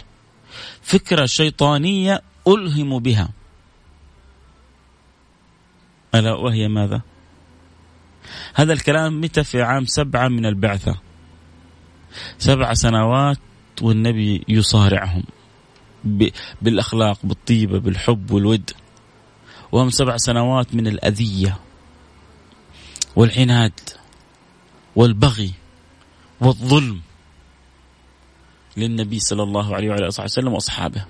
فكرة 0.83 1.27
شيطانية 1.27 2.23
الهموا 2.49 3.01
بها. 3.01 3.29
ألا 6.15 6.35
وهي 6.35 6.69
ماذا؟ 6.69 7.01
هذا 8.55 8.73
الكلام 8.73 9.21
متى 9.21 9.45
في 9.45 9.63
عام 9.63 9.85
سبعة 9.85 10.29
من 10.29 10.47
البعثة؟ 10.47 11.01
سبع 12.39 12.75
سنوات 12.75 13.39
والنبي 13.83 14.45
يصارعهم. 14.49 15.23
بالأخلاق 16.63 17.19
بالطيبة 17.25 17.79
بالحب 17.79 18.31
والود. 18.31 18.71
وهم 19.73 19.91
سبع 19.91 20.17
سنوات 20.17 20.75
من 20.75 20.87
الأذية. 20.87 21.59
والعناد 23.17 23.81
والبغي 24.97 25.53
والظلم 26.41 27.01
للنبي 28.77 29.21
صلى 29.21 29.43
الله 29.43 29.75
عليه 29.75 29.89
وعلى 29.89 30.09
آله 30.09 30.25
وسلم 30.25 30.53
وأصحابه. 30.53 31.05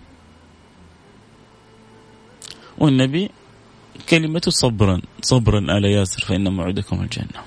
والنبي 2.79 3.31
كلمته 4.09 4.51
صبرا 4.51 5.03
صبرا 5.23 5.59
آل 5.79 5.85
ياسر 5.85 6.25
فإن 6.25 6.53
موعدكم 6.53 7.03
الجنة. 7.03 7.43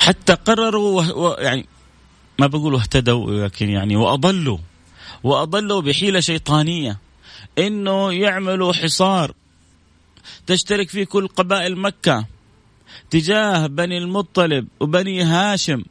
حتى 0.00 0.34
قرروا 0.34 1.02
و... 1.02 1.36
يعني 1.38 1.66
ما 2.38 2.46
بقول 2.46 2.74
اهتدوا 2.74 3.44
لكن 3.44 3.68
يعني 3.68 3.96
وأضلوا 3.96 4.58
وأضلوا 5.22 5.80
بحيلة 5.80 6.20
شيطانية 6.20 6.98
إنه 7.58 8.12
يعملوا 8.12 8.72
حصار 8.72 9.34
تشترك 10.46 10.88
فيه 10.88 11.04
كل 11.04 11.28
قبائل 11.28 11.78
مكة 11.78 12.26
تجاه 13.12 13.66
بني 13.66 13.98
المطلب 13.98 14.68
وبني 14.80 15.22
هاشم 15.22 15.84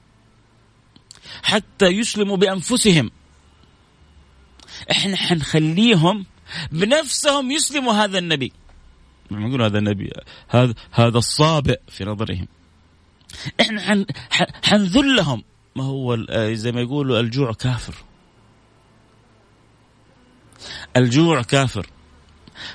حتى 1.44 1.86
يسلموا 1.86 2.38
بأنفسهم. 2.38 3.12
إحنا 4.92 5.16
حنخليهم 5.18 6.26
بنفسهم 6.72 7.52
يسلموا 7.52 7.94
هذا 7.94 8.18
النبي. 8.18 8.52
نقول 9.32 9.62
هذا 9.62 9.78
النبي 9.78 10.12
هذا 10.50 10.74
هذا 10.92 11.18
الصابئ 11.18 11.80
في 11.90 12.06
نظرهم. 12.06 12.48
إحنا 13.62 13.82
حن 13.82 14.06
حنذلهم. 14.64 15.44
ما 15.76 15.84
هو 15.84 16.18
زي 16.54 16.72
ما 16.72 16.82
يقولوا 16.82 17.20
الجوع 17.20 17.54
كافر. 17.54 17.96
الجوع 20.98 21.42
كافر. 21.42 21.88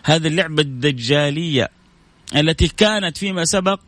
هذه 0.04 0.26
اللعبة 0.26 0.62
الدجالية 0.62 1.68
التي 2.36 2.68
كانت 2.68 3.16
فيما 3.16 3.44
سبق 3.44 3.80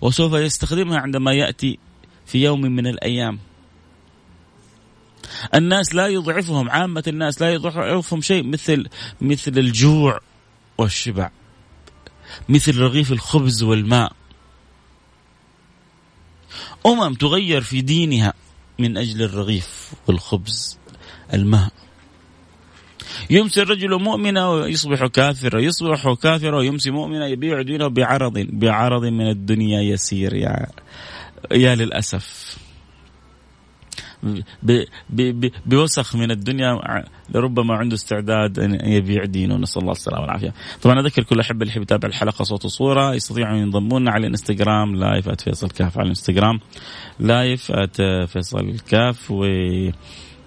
وسوف 0.00 0.32
يستخدمها 0.32 0.98
عندما 0.98 1.32
يأتي 1.32 1.78
في 2.26 2.44
يوم 2.44 2.60
من 2.60 2.86
الأيام. 2.86 3.38
الناس 5.54 5.94
لا 5.94 6.06
يضعفهم 6.06 6.70
عامة 6.70 7.02
الناس 7.06 7.42
لا 7.42 7.52
يضعفهم 7.52 8.20
شيء 8.20 8.44
مثل 8.44 8.88
مثل 9.20 9.52
الجوع 9.58 10.20
والشبع 10.78 11.30
مثل 12.48 12.78
رغيف 12.78 13.12
الخبز 13.12 13.62
والماء. 13.62 14.12
أمم 16.86 17.14
تغير 17.14 17.60
في 17.60 17.80
دينها 17.80 18.34
من 18.78 18.96
أجل 18.96 19.22
الرغيف 19.22 19.92
والخبز 20.06 20.78
الماء. 21.34 21.72
يمسي 23.30 23.62
الرجل 23.62 24.02
مؤمنا 24.02 24.48
ويصبح 24.48 25.06
كافرا 25.06 25.60
يصبح 25.60 26.12
كافرا 26.22 26.58
ويمسي 26.58 26.90
مؤمنا 26.90 27.26
يبيع 27.26 27.62
دينه 27.62 27.88
بعرض 27.88 28.38
بعرض 28.38 29.04
من 29.04 29.30
الدنيا 29.30 29.82
يسير 29.82 30.34
يا 30.34 30.66
يا 31.52 31.74
للأسف 31.74 32.58
بوسخ 35.66 36.16
من 36.16 36.30
الدنيا 36.30 37.04
لربما 37.30 37.74
عنده 37.74 37.94
استعداد 37.94 38.58
إن 38.58 38.90
يبيع 38.92 39.24
دينه 39.24 39.56
نسأل 39.56 39.82
الله 39.82 39.92
السلامة 39.92 40.22
والعافية. 40.22 40.54
طبعا 40.82 41.00
أذكر 41.00 41.22
كل 41.22 41.40
أحب 41.40 41.62
اللي 41.62 41.72
يتابع 41.76 42.08
الحلقة 42.08 42.42
صوت 42.42 42.64
وصورة 42.64 43.14
يستطيعوا 43.14 43.56
ينضمون 43.56 44.08
على 44.08 44.20
الإنستغرام 44.20 44.96
live 44.96 45.28
@فيصل 45.28 45.70
كاف 45.70 45.98
على 45.98 46.04
الإنستغرام 46.04 46.60
live 47.20 47.72
@فيصل 48.26 48.78
كاف 48.78 49.30
و 49.30 49.44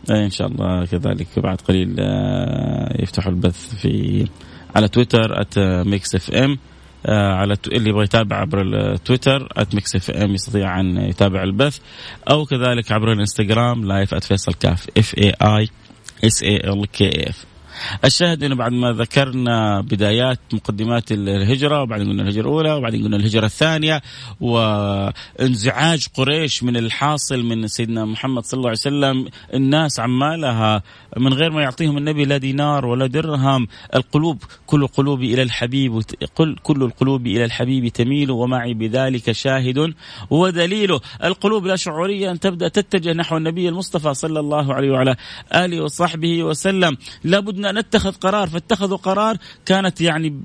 إن 0.10 0.30
شاء 0.30 0.48
الله 0.48 0.86
كذلك 0.86 1.40
بعد 1.40 1.62
قليل 1.62 1.96
آه، 2.00 3.02
يفتحوا 3.02 3.32
البث 3.32 3.76
في 3.76 4.28
على 4.76 4.88
تويتر 4.88 5.44
@Mix 5.86 6.16
FM 6.16 6.58
على 7.10 7.58
اللي 7.68 7.90
يبغى 7.90 8.04
يتابع 8.04 8.36
عبر 8.36 8.62
التويتر 8.62 9.48
@Mix 9.74 9.96
FM 9.96 10.34
يستطيع 10.34 10.80
أن 10.80 10.98
يتابع 10.98 11.44
البث 11.44 11.80
أو 12.32 12.46
كذلك 12.46 12.92
عبر 12.92 13.12
الإنستغرام 13.12 13.86
live 13.86 14.16
@فيصل 14.16 14.54
كاف 14.54 14.88
F 14.98 15.18
A 15.18 15.34
I 15.42 15.68
S 16.26 16.44
A 16.44 16.58
L 16.58 16.86
K 16.86 17.30
F 17.30 17.51
الشاهد 18.06 18.44
إنه 18.44 18.56
بعد 18.56 18.72
ما 18.72 18.92
ذكرنا 18.92 19.82
بدايات 19.82 20.40
مقدمات 20.54 21.12
الهجرة 21.12 21.82
وبعدين 21.82 22.10
قلنا 22.10 22.24
الهجرة 22.24 22.42
الأولى 22.42 22.74
وبعدين 22.74 23.04
قلنا 23.04 23.18
الهجرة 23.18 23.46
الثانية 23.46 24.02
وانزعاج 24.42 26.08
قريش 26.14 26.64
من 26.64 26.78
الحاصل 26.78 27.44
من 27.44 27.68
سيدنا 27.68 28.06
محمد 28.06 28.44
صلى 28.44 28.58
الله 28.58 28.70
عليه 28.70 28.80
وسلم. 28.80 29.28
الناس 29.54 30.00
عمالها 30.00 30.84
من 31.18 31.34
غير 31.34 31.52
ما 31.52 31.62
يعطيهم 31.62 31.98
النبي 31.98 32.26
لا 32.26 32.38
دينار 32.38 32.86
ولا 32.86 33.08
درهم. 33.08 33.68
القلوب 33.96 34.44
كل 34.66 34.88
قلوب 34.88 35.22
إلى 35.22 35.42
الحبيب 35.42 36.02
كل 36.34 36.56
كل 36.64 36.84
القلوب 36.84 37.28
إلى 37.28 37.46
الحبيب 37.46 37.88
تميل 37.88 38.32
ومعي 38.32 38.74
بذلك 38.74 39.32
شاهد 39.32 39.94
ودليل. 40.30 41.00
القلوب 41.24 41.66
لا 41.66 41.76
شعوريا 41.76 42.34
تبدأ 42.34 42.68
تتجه 42.68 43.14
نحو 43.14 43.38
النبي 43.38 43.70
المصطفى 43.70 44.14
صلى 44.14 44.40
الله 44.40 44.74
عليه 44.74 44.92
وعلى 44.92 45.16
آله 45.56 45.82
وصحبه 45.82 46.44
وسلم. 46.44 46.98
لابد 47.24 47.58
نتخذ 47.72 48.12
قرار 48.12 48.48
فاتخذوا 48.48 48.98
قرار 48.98 49.38
كانت 49.66 50.02
يعني 50.02 50.44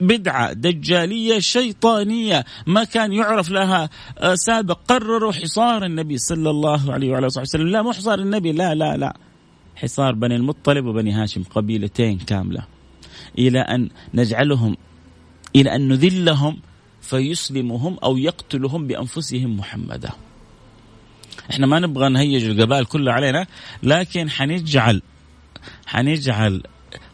بدعة 0.00 0.52
دجالية 0.52 1.38
شيطانية 1.38 2.44
ما 2.66 2.84
كان 2.84 3.12
يعرف 3.12 3.50
لها 3.50 3.90
آه، 4.18 4.34
سابق 4.34 4.78
قرروا 4.88 5.32
حصار 5.32 5.84
النبي 5.84 6.18
صلى 6.18 6.50
الله 6.50 6.92
عليه 6.92 7.10
وعلى 7.10 7.26
اله 7.26 7.42
وسلم. 7.42 7.68
لا 7.68 7.82
مو 7.82 7.92
حصار 7.92 8.18
النبي 8.18 8.52
لا 8.52 8.74
لا 8.74 8.96
لا. 8.96 9.16
حصار 9.76 10.14
بني 10.14 10.36
المطلب 10.36 10.84
وبني 10.84 11.12
هاشم 11.12 11.42
قبيلتين 11.42 12.18
كاملة. 12.18 12.66
إلى 13.38 13.60
أن 13.60 13.90
نجعلهم 14.14 14.76
إلى 15.56 15.74
أن 15.74 15.88
نذلهم 15.88 16.56
فيسلمهم 17.02 17.96
أو 18.04 18.16
يقتلهم 18.16 18.86
بأنفسهم 18.86 19.56
محمدا. 19.56 20.10
إحنا 21.50 21.66
ما 21.66 21.78
نبغى 21.78 22.08
نهيج 22.08 22.44
القبائل 22.44 22.84
كلها 22.84 23.12
علينا 23.12 23.46
لكن 23.82 24.30
حنجعل 24.30 25.02
حنجعل 25.86 26.62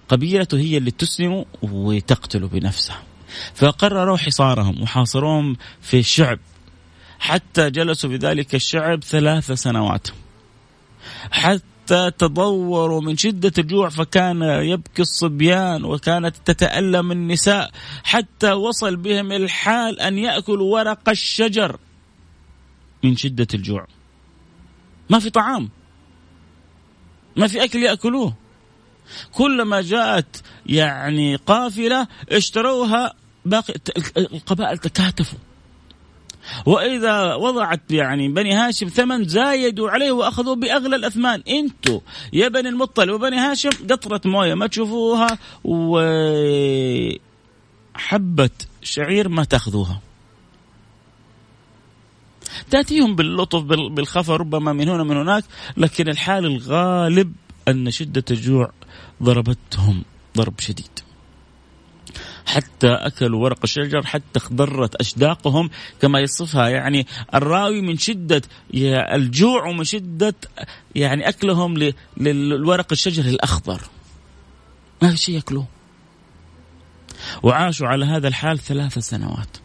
قبيلته 0.08 0.58
هي 0.58 0.76
اللي 0.76 0.90
تسلم 0.90 1.44
وتقتل 1.62 2.48
بنفسها. 2.48 3.02
فقرروا 3.54 4.16
حصارهم 4.16 4.82
وحاصروهم 4.82 5.56
في 5.80 5.98
الشعب 5.98 6.38
حتى 7.18 7.70
جلسوا 7.70 8.10
بذلك 8.10 8.54
الشعب 8.54 9.04
ثلاث 9.04 9.52
سنوات. 9.52 10.08
حتى 11.30 12.10
تضوروا 12.18 13.00
من 13.00 13.16
شدة 13.16 13.52
الجوع 13.58 13.88
فكان 13.88 14.42
يبكي 14.42 15.02
الصبيان 15.02 15.84
وكانت 15.84 16.36
تتألم 16.44 17.12
النساء. 17.12 17.70
حتى 18.04 18.52
وصل 18.52 18.96
بهم 18.96 19.32
الحال 19.32 20.00
أن 20.00 20.18
يأكلوا 20.18 20.74
ورق 20.74 21.08
الشجر 21.08 21.76
من 23.04 23.16
شدة 23.16 23.48
الجوع. 23.54 23.86
ما 25.10 25.18
في 25.18 25.30
طعام. 25.30 25.70
ما 27.36 27.46
في 27.46 27.64
أكل 27.64 27.82
يأكلوه. 27.82 28.34
كلما 29.32 29.80
جاءت 29.80 30.42
يعني 30.66 31.36
قافلة 31.36 32.06
اشتروها 32.28 33.14
باقي 33.44 33.74
القبائل 34.16 34.78
تكاتفوا. 34.78 35.38
وإذا 36.66 37.34
وضعت 37.34 37.90
يعني 37.90 38.28
بني 38.28 38.54
هاشم 38.54 38.88
ثمن 38.88 39.28
زايدوا 39.28 39.90
عليه 39.90 40.12
واخذوا 40.12 40.54
بأغلى 40.54 40.96
الأثمان. 40.96 41.42
أنتوا 41.48 42.00
يا 42.32 42.48
بني 42.48 42.68
المطلب 42.68 43.10
وبني 43.10 43.36
هاشم 43.36 43.70
قطرة 43.90 44.20
موية 44.24 44.54
ما 44.54 44.66
تشوفوها 44.66 45.38
وحبة 45.64 47.20
شعير 48.82 49.28
ما 49.28 49.44
تأخذوها. 49.44 50.00
تأتيهم 52.70 53.16
باللطف 53.16 53.62
بالخفا 53.62 54.36
ربما 54.36 54.72
من 54.72 54.88
هنا 54.88 55.04
من 55.04 55.16
هناك 55.16 55.44
لكن 55.76 56.08
الحال 56.08 56.46
الغالب 56.46 57.32
أن 57.68 57.90
شدة 57.90 58.24
الجوع 58.30 58.72
ضربتهم 59.22 60.02
ضرب 60.36 60.60
شديد. 60.60 61.00
حتى 62.46 62.88
أكلوا 62.88 63.42
ورق 63.42 63.58
الشجر 63.64 64.06
حتى 64.06 64.36
اخضرت 64.36 64.94
أشداقهم 64.94 65.70
كما 66.00 66.20
يصفها. 66.20 66.68
يعني 66.68 67.06
الراوي 67.34 67.80
من 67.80 67.98
شدة 67.98 68.42
الجوع 69.14 69.68
ومن 69.68 69.84
شدة 69.84 70.34
يعني 70.94 71.28
أكلهم 71.28 71.92
للورق 72.16 72.86
الشجر 72.92 73.24
الأخضر. 73.24 73.80
ما 75.02 75.10
في 75.10 75.16
شيء 75.16 75.34
يأكلوه. 75.34 75.66
وعاشوا 77.42 77.86
على 77.86 78.04
هذا 78.04 78.28
الحال 78.28 78.58
ثلاث 78.58 78.98
سنوات. 78.98 79.56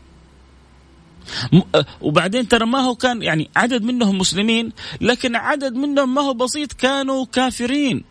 وبعدين 2.01 2.47
ترى 2.47 2.65
ما 2.65 2.79
هو 2.79 2.95
كان 2.95 3.21
يعني 3.21 3.49
عدد 3.55 3.83
منهم 3.83 4.17
مسلمين 4.17 4.71
لكن 5.01 5.35
عدد 5.35 5.73
منهم 5.73 6.13
ما 6.13 6.21
هو 6.21 6.33
بسيط 6.33 6.73
كانوا 6.73 7.25
كافرين. 7.25 8.03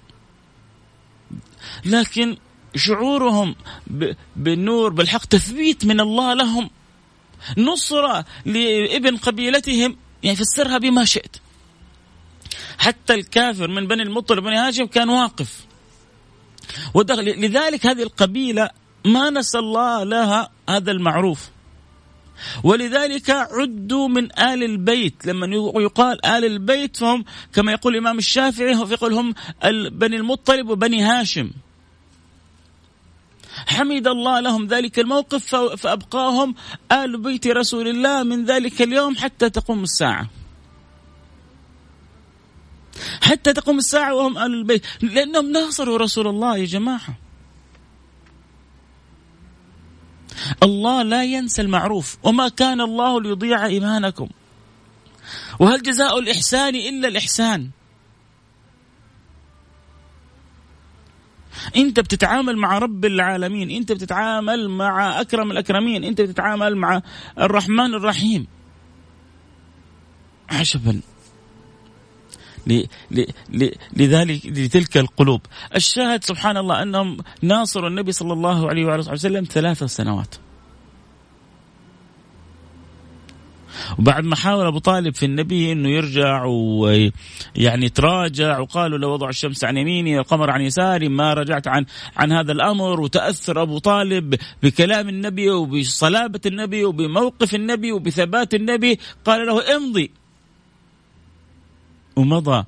لكن 1.85 2.37
شعورهم 2.77 3.55
بالنور 4.37 4.91
بالحق 4.91 5.25
تثبيت 5.25 5.85
من 5.85 6.01
الله 6.01 6.35
لهم. 6.35 6.71
نصرة 7.59 8.25
لابن 8.45 9.17
قبيلتهم 9.17 9.97
يعني 10.23 10.37
فسرها 10.37 10.79
بما 10.79 11.05
شئت. 11.05 11.37
حتى 12.79 13.15
الكافر 13.15 13.69
من 13.69 13.87
بني 13.87 14.03
المطلب 14.03 14.45
بني 14.45 14.57
هاشم 14.57 14.87
كان 14.87 15.09
واقف. 15.09 15.67
ودخل 16.95 17.25
لذلك 17.25 17.87
هذه 17.87 18.03
القبيلة 18.03 18.71
ما 19.05 19.31
نسى 19.31 19.59
الله 19.59 20.05
لها 20.05 20.51
هذا 20.69 20.91
المعروف. 20.91 21.54
ولذلك 22.65 23.31
عدوا 23.31 24.09
من 24.09 24.25
آل 24.25 24.63
البيت. 24.63 25.27
لما 25.27 25.47
يقال 25.77 26.27
آل 26.27 26.45
البيت 26.45 26.97
فهم 26.97 27.25
كما 27.53 27.73
يقول 27.73 27.93
الإمام 27.93 28.19
الشافعي 28.19 28.73
يقول 28.73 29.13
هم 29.13 29.35
بني 29.89 30.17
المطلب 30.17 30.69
وبني 30.69 31.03
هاشم. 31.03 31.51
حمد 33.67 34.07
الله 34.07 34.41
لهم 34.41 34.67
ذلك 34.67 34.99
الموقف 34.99 35.55
فأبقاهم 35.55 36.55
آل 36.93 37.21
بيت 37.21 37.47
رسول 37.47 37.89
الله 37.89 38.23
من 38.23 38.45
ذلك 38.45 38.83
اليوم 38.83 39.17
حتى 39.17 39.51
تقوم 39.51 39.83
الساعة. 39.83 40.27
حتى 43.23 43.53
تقوم 43.53 43.79
الساعة 43.79 44.15
وهم 44.15 44.39
آل 44.39 44.55
البيت. 44.55 44.87
لأنهم 45.03 45.53
ناصروا 45.53 45.99
رسول 45.99 46.27
الله 46.27 46.57
يا 46.57 46.65
جماعة. 46.65 47.24
الله 50.63 51.03
لا 51.03 51.25
ينسى 51.25 51.63
المعروف. 51.63 52.17
وما 52.23 52.49
كان 52.49 52.81
الله 52.81 53.21
ليضيع 53.21 53.67
إيمانكم. 53.67 54.29
وهل 55.59 55.83
جزاء 55.83 56.19
الإحسان 56.19 56.75
إلا 56.75 57.09
الإحسان؟ 57.09 57.71
أنت 61.77 62.01
بتتعامل 62.01 62.57
مع 62.57 62.79
رب 62.79 63.05
العالمين. 63.05 63.71
أنت 63.71 63.93
بتتعامل 63.93 64.69
مع 64.69 65.21
أكرم 65.21 65.51
الأكرمين. 65.51 66.05
أنت 66.05 66.21
بتتعامل 66.21 66.77
مع 66.77 67.03
الرحمن 67.39 67.95
الرحيم. 67.95 68.47
عجبا. 70.51 71.01
لذلك 73.97 74.47
لتلك 74.47 74.97
القلوب. 74.97 75.41
الشاهد 75.77 76.25
سبحان 76.25 76.57
الله 76.57 76.83
أنهم 76.83 77.17
ناصروا 77.43 77.89
النبي 77.89 78.13
صلى 78.13 78.33
الله 78.33 78.69
عليه 78.69 78.85
وآله 78.85 79.13
وسلم 79.13 79.45
ثلاث 79.45 79.85
سنوات. 79.85 80.35
وبعد 83.99 84.25
ما 84.25 84.37
حاول 84.37 84.67
أبو 84.67 84.79
طالب 84.79 85.15
في 85.15 85.27
النبي 85.27 85.73
إنه 85.73 85.89
يرجع 85.89 86.45
ويعني 86.45 87.89
تراجع 87.89 88.59
وقالوا 88.59 88.99
لو 88.99 89.13
وضع 89.13 89.29
الشمس 89.29 89.65
عن 89.65 89.77
يميني 89.77 90.19
والقمر 90.19 90.51
عن 90.51 90.61
يساري 90.61 91.09
ما 91.09 91.35
رجعت 91.35 91.69
عن 91.69 91.85
عن 92.17 92.33
هذا 92.33 92.53
الأمر. 92.53 93.01
وتأثر 93.01 93.63
أبو 93.63 93.79
طالب 93.79 94.35
بكلام 94.63 95.09
النبي 95.09 95.51
وبصلابة 95.51 96.41
النبي 96.47 96.85
وبموقف 96.85 97.55
النبي 97.55 97.93
وبثبات 97.93 98.55
النبي. 98.55 98.99
قال 99.25 99.47
له 99.47 99.77
امضي. 99.77 100.11
ومضى 102.17 102.65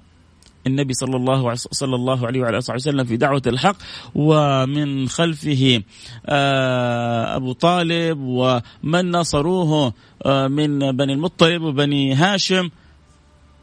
النبي 0.67 0.95
صلى 0.95 1.17
الله 1.17 1.55
صلى 1.55 1.95
الله 1.95 2.27
عليه 2.27 2.41
وعلى 2.41 2.59
آله 2.59 2.75
وسلم 2.75 3.05
في 3.05 3.17
دعوة 3.17 3.43
الحق 3.47 3.77
ومن 4.15 5.09
خلفه 5.09 5.83
آه، 6.27 7.37
أبو 7.37 7.53
طالب 7.53 8.19
ومن 8.21 9.11
نصروه 9.11 9.93
آه، 10.27 10.49
من 10.49 10.97
بني 10.97 11.13
المطلب 11.13 11.63
وبني 11.63 12.15
هاشم 12.15 12.71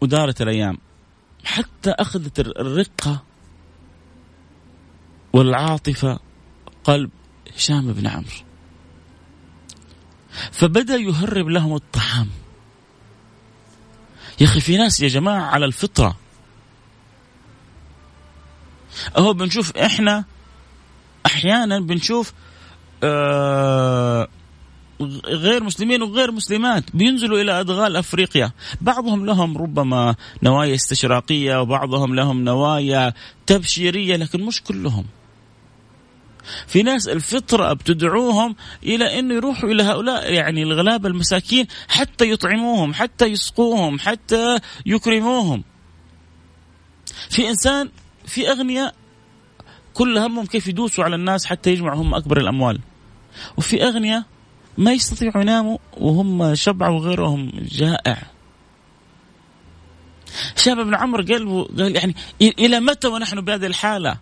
ودارت 0.01 0.41
الأيام. 0.41 0.77
حتى 1.43 1.91
أخذت 1.91 2.39
الرقة 2.39 3.23
والعاطفة 5.33 6.19
قلب 6.83 7.09
هشام 7.55 7.93
بن 7.93 8.07
عمرو. 8.07 8.43
فبدأ 10.51 10.95
يهرب 10.95 11.49
لهم 11.49 11.75
الطعام. 11.75 12.29
يا 14.43 14.47
أخي 14.47 14.59
في 14.59 14.77
ناس 14.77 15.01
يا 15.01 15.07
جماعة 15.07 15.41
على 15.41 15.65
الفطرة 15.65 16.17
أهو 19.17 19.33
بنشوف 19.33 19.77
إحنا 19.77 20.25
أحيانا 21.25 21.79
بنشوف 21.79 22.33
آه 23.03 24.27
غير 25.25 25.63
مسلمين 25.63 26.01
وغير 26.01 26.31
مسلمات 26.31 26.83
بينزلوا 26.93 27.41
إلى 27.41 27.59
أدغال 27.59 27.95
أفريقيا، 27.95 28.51
بعضهم 28.81 29.25
لهم 29.25 29.57
ربما 29.57 30.15
نوايا 30.43 30.75
استشراقية 30.75 31.61
وبعضهم 31.61 32.15
لهم 32.15 32.43
نوايا 32.43 33.13
تبشيرية 33.45 34.15
لكن 34.15 34.41
مش 34.41 34.63
كلهم. 34.63 35.05
في 36.67 36.83
ناس 36.83 37.07
الفطرة 37.07 37.73
بتدعوهم 37.73 38.55
إلى 38.83 39.19
أنه 39.19 39.33
يروحوا 39.33 39.69
إلى 39.69 39.83
هؤلاء 39.83 40.33
يعني 40.33 40.63
الغلابة 40.63 41.09
المساكين 41.09 41.67
حتى 41.87 42.29
يطعموهم 42.29 42.93
حتى 42.93 43.25
يسقوهم 43.25 43.99
حتى 43.99 44.59
يكرموهم. 44.85 45.63
في 47.29 47.49
إنسان 47.49 47.89
في 48.25 48.51
أغنياء 48.51 48.95
كل 49.93 50.17
همهم 50.17 50.45
كيف 50.45 50.67
يدوسوا 50.67 51.03
على 51.03 51.15
الناس 51.15 51.45
حتى 51.45 51.71
يجمعوا 51.71 52.01
هم 52.01 52.15
أكبر 52.15 52.37
الأموال. 52.37 52.79
وفي 53.57 53.83
أغنياء 53.83 54.23
ما 54.77 54.93
يستطيعوا 54.93 55.41
يناموا 55.41 55.77
وهم 55.97 56.55
شبع 56.55 56.89
وغيرهم 56.89 57.51
جائع. 57.71 58.33
شاب 60.55 60.79
ابن 60.79 60.95
عمرو 60.95 61.23
قال 61.23 61.67
قال 61.77 61.95
يعني 61.95 62.15
إلى 62.41 62.79
متى 62.79 63.07
ونحن 63.07 63.41
بهذه 63.41 63.65
الحالة؟ 63.65 64.17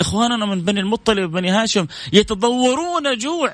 إخواننا 0.00 0.46
من 0.46 0.64
بني 0.64 0.80
المطلب 0.80 1.24
وبني 1.24 1.50
هاشم 1.50 1.86
يتضورون 2.12 3.18
جوع 3.18 3.50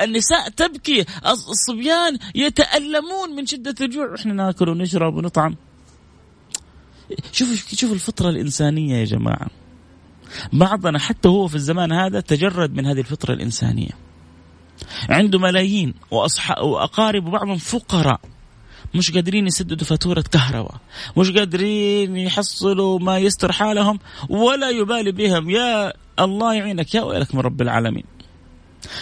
النساء 0.00 0.48
تبكي 0.48 1.04
الصبيان 1.26 2.18
يتألمون 2.34 3.30
من 3.36 3.46
شدة 3.46 3.74
الجوع. 3.80 4.10
وإحنا 4.10 4.32
ناكل 4.32 4.68
ونشرب 4.68 5.16
ونطعم. 5.16 5.56
شوف 7.32 7.74
شوف 7.74 7.92
الفطرة 7.92 8.28
الإنسانية 8.28 8.96
يا 8.96 9.04
جماعة. 9.04 9.46
بعضنا 10.52 10.98
حتى 10.98 11.28
هو 11.28 11.48
في 11.48 11.54
الزمان 11.54 11.92
هذا 11.92 12.20
تجرد 12.20 12.74
من 12.74 12.86
هذه 12.86 13.00
الفطرة 13.00 13.34
الإنسانية. 13.34 13.90
عنده 15.08 15.38
ملايين 15.38 15.94
وأصحاب 16.10 16.64
وأقارب 16.64 17.26
وبعضهم 17.26 17.56
فقراء. 17.56 18.20
مش 18.94 19.10
قادرين 19.10 19.46
يسددوا 19.46 19.86
فاتورة 19.86 20.24
كهرباء 20.32 20.74
مش 21.16 21.30
قادرين 21.30 22.16
يحصلوا 22.16 22.98
ما 22.98 23.18
يستر 23.18 23.52
حالهم 23.52 23.98
ولا 24.28 24.70
يبالي 24.70 25.12
بهم. 25.12 25.50
يا 25.50 25.92
الله 26.20 26.54
يعينك 26.54 26.94
يا 26.94 27.02
ويلك 27.02 27.34
من 27.34 27.40
رب 27.40 27.62
العالمين. 27.62 28.04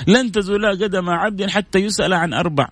لن 0.06 0.32
تزولا 0.32 0.70
قدم 0.70 1.10
عبد 1.10 1.46
حتى 1.46 1.78
يسأل 1.78 2.12
عن 2.12 2.34
أربع. 2.34 2.68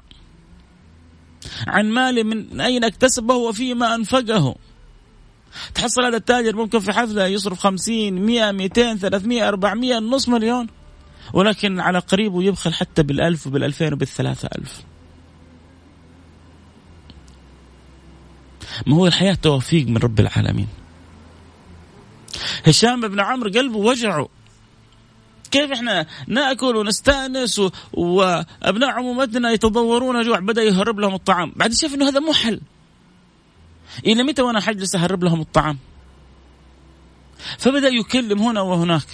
عن 1.67 1.91
مال 1.91 2.25
من 2.25 2.61
أين 2.61 2.85
اكتسبه 2.85 3.35
وفيما 3.35 3.95
أنفقه. 3.95 4.57
تحصل 5.75 6.05
هذا 6.05 6.17
التاجر 6.17 6.57
ممكن 6.57 6.79
في 6.79 6.93
حفلة 6.93 7.27
يصرف 7.27 7.59
خمسين 7.59 8.15
مئة 8.15 8.53
مئتين 8.53 8.99
ثلاثمئة 8.99 9.49
أربعمئة 9.49 9.99
نص 9.99 10.29
مليون 10.29 10.67
ولكن 11.33 11.81
على 11.81 11.99
قريبه 11.99 12.43
يبخل 12.43 12.75
حتى 12.75 13.03
بالألف 13.03 13.47
وبالألفين 13.47 13.93
وبالثلاثة 13.93 14.49
ألف. 14.59 14.83
ما 18.87 18.97
هو 18.97 19.07
الحياة 19.07 19.35
توفيق 19.35 19.87
من 19.87 19.97
رب 19.97 20.21
العالمين. 20.21 20.69
هشام 22.67 23.01
بن 23.01 23.21
عمرو 23.21 23.51
قلبه 23.51 23.79
وجعه. 23.79 24.29
كيف 25.51 25.73
إحنا 25.73 26.07
نأكل 26.27 26.77
ونستأنس. 26.77 27.61
وأبناء 27.93 28.91
عمومتنا 28.91 29.51
يتضورون 29.51 30.23
جوع 30.23 30.39
بدأ 30.39 30.63
يهرب 30.63 31.01
لهم 31.01 31.15
الطعام. 31.15 31.53
بعد 31.57 31.73
شاف 31.73 31.95
إنه 31.95 32.09
هذا 32.09 32.21
مو 32.21 32.33
حل 32.33 32.61
إلى 34.07 34.23
متى 34.23 34.43
وأنا 34.43 34.61
حجلس 34.61 34.95
أهرب 34.95 35.25
لهم 35.25 35.41
الطعام؟ 35.41 35.79
فبدأ 37.59 37.89
يكلم 37.89 38.39
هنا 38.39 38.61
وهناك. 38.61 39.07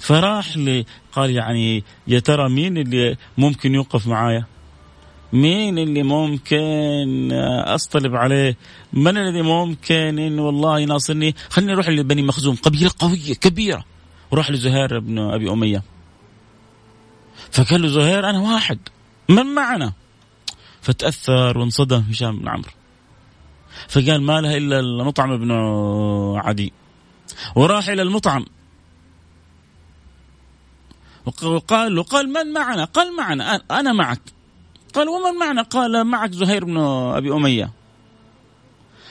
فراح 0.00 0.56
لي 0.56 0.86
قال 1.12 1.30
يعني 1.30 1.84
يا 2.06 2.20
ترى 2.20 2.48
مين 2.48 2.76
اللي 2.78 3.16
ممكن 3.38 3.74
يوقف 3.74 4.06
معايا؟ 4.06 4.44
مين 5.32 5.78
اللي 5.78 6.02
ممكن 6.02 7.32
أصطلب 7.66 8.14
عليه؟ 8.14 8.56
من 8.92 9.16
الذي 9.16 9.42
ممكن 9.42 10.18
انه 10.18 10.42
والله 10.42 10.80
يناصرني؟ 10.80 11.34
خليني 11.50 11.72
أروح 11.72 11.88
لبني 11.88 12.22
مخزوم 12.22 12.56
قبيلة 12.56 12.90
قوية 12.98 13.34
كبيرة 13.34 13.84
وراح 14.30 14.50
لزهير 14.50 14.98
بن 14.98 15.18
أبي 15.18 15.50
أمية. 15.50 15.82
فقال 17.50 17.82
له 17.82 17.88
زهير 17.88 18.30
أنا 18.30 18.40
واحد 18.40 18.78
من 19.28 19.46
معنا؟ 19.46 19.92
فتأثر 20.82 21.58
وانصدم 21.58 22.04
هشام 22.10 22.38
بن 22.38 22.48
عمرو. 22.48 22.70
فقال 23.88 24.22
ما 24.22 24.40
لها 24.40 24.56
إلا 24.56 24.80
المطعم 24.80 25.36
بن 25.36 25.52
عدي. 26.36 26.72
وراح 27.54 27.88
إلى 27.88 28.02
المطعم 28.02 28.44
وقال 31.42 31.94
له 31.94 32.02
قال 32.02 32.32
من 32.32 32.52
معنا؟ 32.52 32.84
قال 32.84 33.16
معنا 33.16 33.54
أنا 33.70 33.92
معك 33.92 34.20
قال 34.96 35.08
ومن 35.08 35.38
معنا 35.38 35.62
قال 35.62 36.04
معك 36.04 36.32
زهير 36.32 36.64
بن 36.64 36.76
أبي 37.16 37.32
أمية. 37.32 37.70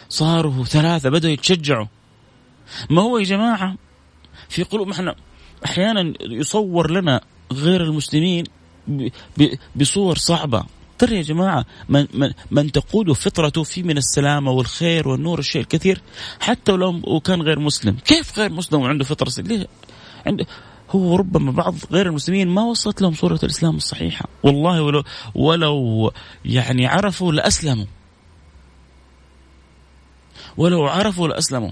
صاروا 0.09 0.63
ثلاثة 0.63 1.09
بدأوا 1.09 1.33
يتشجعوا. 1.33 1.85
ما 2.89 3.01
هو 3.01 3.17
يا 3.17 3.23
جماعة؟ 3.23 3.75
في 4.49 4.63
قلوب 4.63 4.89
إحنا 4.89 5.15
أحيانا 5.65 6.13
يصور 6.21 6.91
لنا 6.91 7.21
غير 7.53 7.83
المسلمين 7.83 8.43
بصور 9.75 10.17
صعبة. 10.17 10.65
ترى 10.97 11.17
يا 11.17 11.21
جماعة 11.21 11.65
من, 11.89 12.07
من, 12.13 12.31
من 12.51 12.71
تقود 12.71 13.11
فطرته 13.11 13.63
في 13.63 13.83
من 13.83 13.97
السلامة 13.97 14.51
والخير 14.51 15.07
والنور 15.07 15.39
الشيء 15.39 15.61
الكثير 15.61 16.01
حتى 16.39 16.71
لو 16.71 17.19
كان 17.19 17.41
غير 17.41 17.59
مسلم. 17.59 17.97
كيف 18.05 18.39
غير 18.39 18.51
مسلم 18.51 18.81
وعنده 18.81 19.05
فطرة؟ 19.05 19.43
ليه؟ 19.43 19.67
عنده 20.25 20.45
هو 20.95 21.15
ربما 21.15 21.51
بعض 21.51 21.75
غير 21.91 22.07
المسلمين 22.07 22.47
ما 22.47 22.63
وصلت 22.63 23.01
لهم 23.01 23.13
صورة 23.13 23.39
الإسلام 23.43 23.75
الصحيحة. 23.75 24.25
والله 24.43 24.81
ولو, 24.81 25.03
ولو 25.35 26.11
يعني 26.45 26.87
عرفوا 26.87 27.31
لأسلموا. 27.31 27.85
ولو 30.57 30.87
عرفوا 30.87 31.27
لأسلموا. 31.27 31.71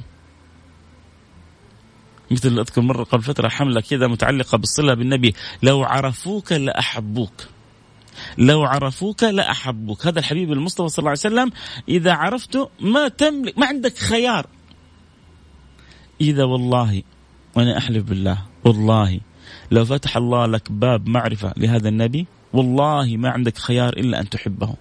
مثل 2.32 2.60
أذكر 2.60 2.82
مرة 2.82 3.04
قبل 3.04 3.24
فترة 3.24 3.50
حملة 3.50 3.82
كذا 3.82 4.08
متعلقة 4.08 4.58
بالصلة 4.58 4.94
بالنبي. 4.94 5.34
لو 5.64 5.84
عرفوك 5.84 6.52
لأحبوك. 6.52 7.48
لو 8.38 8.64
عرفوك 8.64 9.24
لأحبوك. 9.24 10.08
هذا 10.08 10.20
الحبيب 10.20 10.52
المصطفى 10.52 10.90
صلى 10.90 11.00
الله 11.00 11.10
عليه 11.10 11.20
وسلم 11.20 11.52
إذا 11.90 12.14
عرفته 12.14 12.70
ما 12.80 13.08
تملك 13.08 13.58
ما 13.58 13.68
عندك 13.68 13.98
خيار. 13.98 14.48
إذا 16.22 16.44
والله 16.44 17.04
وأنا 17.56 17.78
أحلف 17.78 18.04
بالله. 18.04 18.53
والله. 18.65 19.19
لو 19.71 19.86
فتح 19.86 20.17
الله 20.17 20.45
لك 20.45 20.71
باب 20.71 21.10
معرفة 21.10 21.54
لهذا 21.58 21.89
النبي 21.89 22.28
والله 22.54 23.17
ما 23.17 23.30
عندك 23.30 23.58
خيار 23.58 23.93
إلا 23.93 24.19
أن 24.19 24.30
تحبه. 24.30 24.76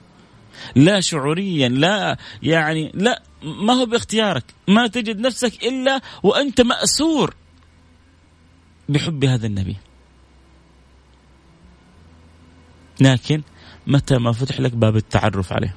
لا 0.76 1.00
شعوريا 1.00 1.68
لا 1.68 2.16
يعني 2.42 2.92
لا 2.94 3.22
ما 3.42 3.72
هو 3.72 3.86
باختيارك. 3.86 4.44
ما 4.68 4.86
تجد 4.86 5.18
نفسك 5.18 5.64
إلا 5.64 6.00
وأنت 6.22 6.60
مأسور 6.60 7.34
بحب 8.88 9.24
هذا 9.24 9.46
النبي. 9.46 9.76
لكن 13.00 13.42
متى 13.86 14.18
ما 14.18 14.32
فتح 14.32 14.60
لك 14.60 14.72
باب 14.72 14.96
التعرف 14.96 15.52
عليه؟ 15.52 15.74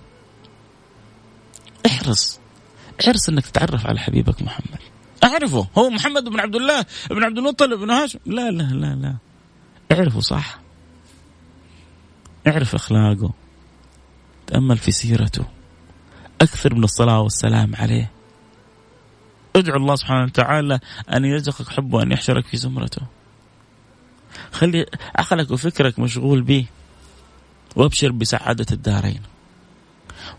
احرص. 1.86 2.40
احرص 3.02 3.30
إنك 3.30 3.46
تتعرف 3.46 3.86
على 3.86 4.00
حبيبك 4.00 4.42
محمد. 4.42 4.80
اعرفه. 5.36 5.68
هو 5.78 5.90
محمد 5.90 6.24
بن 6.24 6.40
عبد 6.40 6.56
الله 6.56 6.86
بن 7.10 7.24
عبد 7.24 7.38
المطلب 7.38 7.80
بن 7.80 7.90
هاشم. 7.90 8.20
لا 8.26 8.52
لا 8.52 8.64
لا 8.64 8.96
لا. 8.96 9.16
اعرفه 9.92 10.20
صح. 10.20 10.60
اعرف 12.48 12.76
اخلاقه. 12.76 13.34
تأمل 14.48 14.78
في 14.78 14.92
سيرته. 14.92 15.46
أكثر 16.42 16.76
من 16.76 16.84
الصلاة 16.84 17.22
والسلام 17.22 17.76
عليه. 17.76 18.12
ادعو 19.56 19.78
الله 19.78 19.96
سبحانه 19.96 20.24
وتعالى 20.24 20.80
أن 21.14 21.26
يرزقك 21.26 21.70
حبه 21.70 21.98
وأن 21.98 22.12
يحشرك 22.12 22.46
في 22.46 22.58
زمرته. 22.58 23.02
خلي 24.52 24.86
عقلك 25.16 25.52
وفكرك 25.52 26.00
مشغول 26.00 26.42
به. 26.42 26.66
وأبشر 27.76 28.12
بسعادة 28.12 28.66
الدارين. 28.72 29.22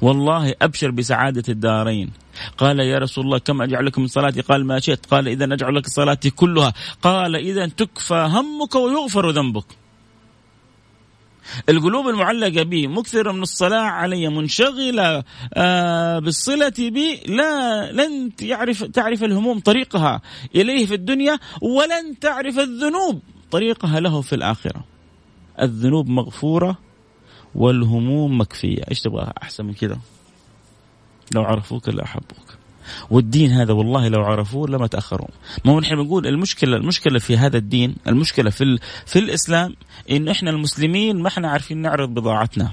والله 0.02 0.54
أبشر 0.62 0.90
بسعادة 0.90 1.42
الدارين. 1.48 2.12
قال 2.58 2.80
يا 2.80 2.98
رسول 2.98 3.24
الله 3.24 3.38
كم 3.38 3.62
أجعل 3.62 3.86
لك 3.86 3.98
من 3.98 4.06
صلاتي? 4.06 4.40
قال 4.40 4.66
ما 4.66 4.80
شئت. 4.80 5.06
قال 5.06 5.28
إذا 5.28 5.54
أجعل 5.54 5.74
لك 5.74 5.86
صلاتي 5.86 6.30
كلها. 6.30 6.72
قال 7.02 7.36
إذا 7.36 7.66
تكفى 7.66 8.28
همك 8.32 8.74
ويغفر 8.74 9.30
ذنبك. 9.30 9.64
القلوب 11.68 12.08
المعلقة 12.08 12.62
بي 12.62 12.86
مكثرة 12.86 13.32
من 13.32 13.42
الصلاة 13.42 13.80
علي 13.80 14.28
منشغلة 14.28 15.24
آه 15.54 16.18
بالصلة 16.18 16.72
بي 16.78 17.20
لا 17.26 17.92
لن 17.92 18.32
يعرف 18.42 18.84
تعرف 18.84 19.24
الهموم 19.24 19.58
طريقها 19.58 20.20
إليه 20.54 20.86
في 20.86 20.94
الدنيا 20.94 21.38
ولن 21.62 22.18
تعرف 22.20 22.58
الذنوب 22.58 23.22
طريقها 23.50 24.00
له 24.00 24.20
في 24.20 24.34
الآخرة. 24.34 24.84
الذنوب 25.62 26.08
مغفورة 26.08 26.78
والهموم 27.54 28.40
مكفية. 28.40 28.82
إيش 28.90 29.00
تبغى؟ 29.00 29.32
أحسن 29.42 29.64
من 29.64 29.74
كذا 29.74 29.98
لو 31.34 31.42
عرفوك 31.42 31.88
لأحبوك 31.88 32.56
والدين 33.10 33.50
هذا 33.50 33.72
والله 33.72 34.08
لو 34.08 34.22
عرفوه 34.24 34.68
لما 34.68 34.86
تاخروا 34.86 35.28
ما 35.64 35.72
هو 35.72 35.80
نحن 35.80 35.96
بنقول 35.96 36.26
المشكلة 36.26 36.76
المشكلة 36.76 37.18
في 37.18 37.36
هذا 37.36 37.56
الدين 37.56 37.96
المشكلة 38.06 38.50
في 38.50 38.78
في 39.06 39.18
الإسلام 39.18 39.76
إن 40.10 40.28
إحنا 40.28 40.50
المسلمين 40.50 41.22
ما 41.22 41.28
إحنا 41.28 41.48
عارفين 41.50 41.78
نعرض 41.78 42.08
بضاعتنا. 42.08 42.70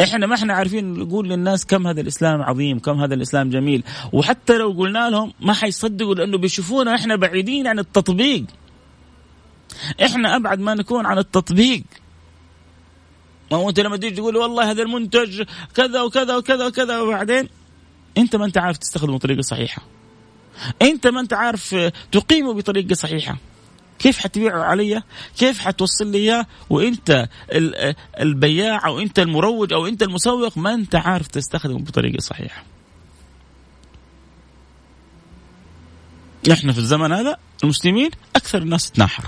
إحنا 0.00 0.26
ما 0.26 0.34
إحنا 0.34 0.54
عارفين 0.54 0.92
نقول 0.92 1.28
للناس 1.28 1.66
كم 1.66 1.86
هذا 1.86 2.00
الإسلام 2.00 2.42
عظيم 2.42 2.78
كم 2.78 3.00
هذا 3.00 3.14
الإسلام 3.14 3.50
جميل. 3.50 3.82
وحتى 4.12 4.58
لو 4.58 4.70
قلنا 4.72 5.10
لهم 5.10 5.32
ما 5.40 5.52
حيصدقوا 5.52 6.14
لأنه 6.14 6.38
بيشوفونا 6.38 6.94
إحنا 6.94 7.16
بعيدين 7.16 7.66
عن 7.66 7.78
التطبيق. 7.78 8.44
إحنا 10.04 10.36
أبعد 10.36 10.60
ما 10.60 10.74
نكون 10.74 11.06
عن 11.06 11.18
التطبيق. 11.18 11.82
ما 13.50 13.56
هو 13.56 13.68
أنت 13.68 13.80
لما 13.80 13.96
تيجي 13.96 14.16
تقول 14.16 14.36
والله 14.36 14.70
هذا 14.70 14.82
المنتج 14.82 15.42
كذا 15.74 16.02
وكذا 16.02 16.36
وكذا 16.36 16.66
وكذا 16.66 17.00
وبعدين؟ 17.00 17.48
أنت 18.18 18.36
ما 18.36 18.44
أنت 18.44 18.58
عارف 18.58 18.76
تستخدمه 18.76 19.16
بطريقة 19.16 19.40
صحيحة. 19.40 19.82
أنت 20.82 21.06
ما 21.06 21.20
أنت 21.20 21.32
عارف 21.32 21.74
تقيمه 22.12 22.54
بطريقة 22.54 22.94
صحيحة. 22.94 23.36
كيف 23.98 24.18
حتبيعه 24.18 24.62
علي؟ 24.62 25.02
كيف 25.38 25.58
حتوصل 25.58 26.06
لي 26.06 26.18
إياه؟ 26.18 26.46
وأنت 26.70 27.28
البياع 28.20 28.86
أو 28.86 29.00
أنت 29.00 29.18
المروج 29.18 29.72
أو 29.72 29.86
أنت 29.86 30.02
المسوق 30.02 30.58
ما 30.58 30.74
أنت 30.74 30.94
عارف 30.94 31.26
تستخدمه 31.26 31.78
بطريقة 31.78 32.20
صحيحة. 32.20 32.64
إحنا 36.52 36.72
في 36.72 36.78
الزمن 36.78 37.12
هذا 37.12 37.36
المسلمين 37.64 38.10
أكثر 38.36 38.58
الناس 38.58 38.90
تتناحر 38.90 39.24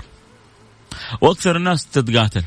وأكثر 1.21 1.55
الناس 1.55 1.85
تتقاتل. 1.85 2.43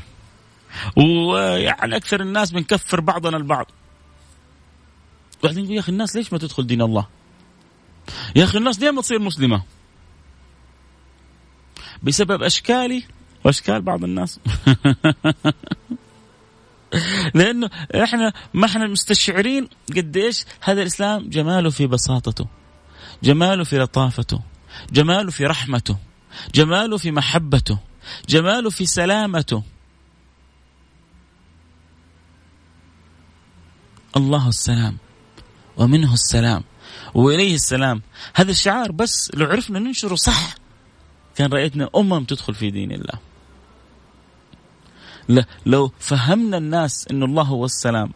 ويعني 0.97 1.95
أكثر 1.95 2.21
الناس 2.21 2.51
بنكفر 2.51 2.99
بعضنا 2.99 3.37
البعض 3.37 3.67
بعدين 5.43 5.63
يقول 5.63 5.75
يا 5.75 5.79
أخي 5.79 5.91
الناس 5.91 6.15
ليش 6.15 6.33
ما 6.33 6.39
تدخل 6.39 6.67
دين 6.67 6.81
الله؟ 6.81 7.07
يا 8.35 8.43
أخي 8.43 8.57
الناس 8.57 8.79
ليه 8.79 8.91
ما 8.91 9.01
تصير 9.01 9.19
مسلمة؟ 9.19 9.61
بسبب 12.03 12.43
اشكالي 12.43 13.03
وأشكال 13.43 13.81
بعض 13.81 14.03
الناس 14.03 14.39
لأنه 17.35 17.69
إحنا 17.95 18.33
ما 18.53 18.65
إحنا 18.65 18.87
مستشعرين 18.87 19.69
قديش 19.95 20.45
هذا 20.61 20.81
الإسلام 20.81 21.29
جماله 21.29 21.69
في 21.69 21.87
بساطته 21.87 22.45
جماله 23.23 23.63
في 23.63 23.77
لطافته 23.77 24.39
جماله 24.91 25.31
في 25.31 25.45
رحمته 25.45 25.97
جماله 26.55 26.97
في 26.97 27.11
محبته 27.11 27.77
جماله 28.29 28.69
في 28.69 28.85
سلامته 28.85 29.63
الله 34.17 34.49
السلام 34.49 34.97
ومنه 35.77 36.13
السلام 36.13 36.63
وإليه 37.13 37.55
السلام. 37.55 38.01
هذا 38.33 38.51
الشعار 38.51 38.91
بس 38.91 39.31
لو 39.33 39.45
عرفنا 39.45 39.79
ننشره 39.79 40.15
صح 40.15 40.55
كان 41.35 41.51
رأيتنا 41.51 41.89
أمم 41.95 42.23
تدخل 42.23 42.55
في 42.55 42.71
دين 42.71 42.91
الله. 42.91 43.19
لو 45.65 45.91
فهمنا 45.99 46.57
الناس 46.57 47.07
إن 47.11 47.23
الله 47.23 47.43
هو 47.43 47.65
السلام 47.65 48.11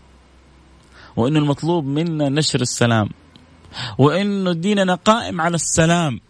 وإن 1.15 1.37
المطلوب 1.37 1.85
منا 1.85 2.29
نشر 2.29 2.61
السلام 2.61 3.09
وانه 3.97 4.53
ديننا 4.53 4.95
قائم 4.95 5.41
على 5.41 5.55
السلام 5.55 6.21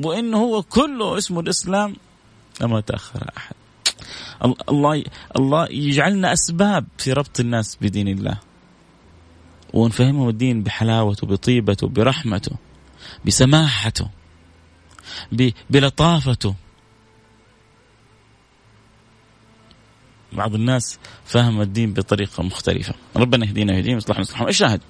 وانه 0.00 0.38
هو 0.38 0.62
كله 0.62 1.18
اسمه 1.18 1.40
الإسلام 1.40 1.96
لما 2.60 2.80
تأخر 2.80 3.30
أحد. 3.36 3.54
الله 4.68 5.04
الله 5.36 5.66
يجعلنا 5.70 6.32
أسباب 6.32 6.86
في 6.98 7.12
ربط 7.12 7.40
الناس 7.40 7.78
بدين 7.80 8.08
الله. 8.08 8.38
ونفهمهم 9.72 10.28
الدين 10.28 10.62
بحلاوته 10.62 11.26
بطيبته 11.26 11.88
برحمته 11.88 12.56
بسماحته 13.24 14.08
بلطافته. 15.70 16.54
بعض 20.32 20.54
الناس 20.54 20.98
فهم 21.24 21.60
الدين 21.60 21.92
بطريقة 21.92 22.42
مختلفة. 22.42 22.94
ربنا 23.16 23.46
يهدينا 23.46 23.72
ويهديهم 23.72 23.96
يصلحنا 23.96 24.18
ويصلحهم. 24.18 24.48
الشاهد 24.48 24.80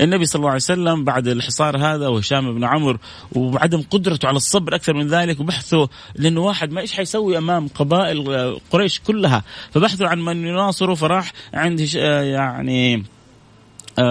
النبي 0.00 0.24
صلى 0.24 0.40
الله 0.40 0.48
عليه 0.48 0.56
وسلم 0.56 1.04
بعد 1.04 1.28
الحصار 1.28 1.78
هذا 1.78 2.08
وهشام 2.08 2.54
بن 2.54 2.64
عمرو 2.64 2.98
وعدم 3.32 3.82
قدرته 3.82 4.28
على 4.28 4.36
الصبر 4.36 4.74
أكثر 4.74 4.94
من 4.94 5.06
ذلك 5.06 5.40
وبحثه 5.40 5.88
لأنه 6.14 6.40
واحد 6.40 6.72
ما 6.72 6.80
إيش 6.80 6.92
حيسوي 6.92 7.38
أمام 7.38 7.68
قبائل 7.68 8.58
قريش 8.70 9.00
كلها. 9.00 9.44
فبحثوا 9.70 10.08
عن 10.08 10.18
من 10.18 10.46
يناصره 10.46 10.94
فراح 10.94 11.32
عند 11.54 11.80
يعني 11.80 12.94
آه، 12.94 13.15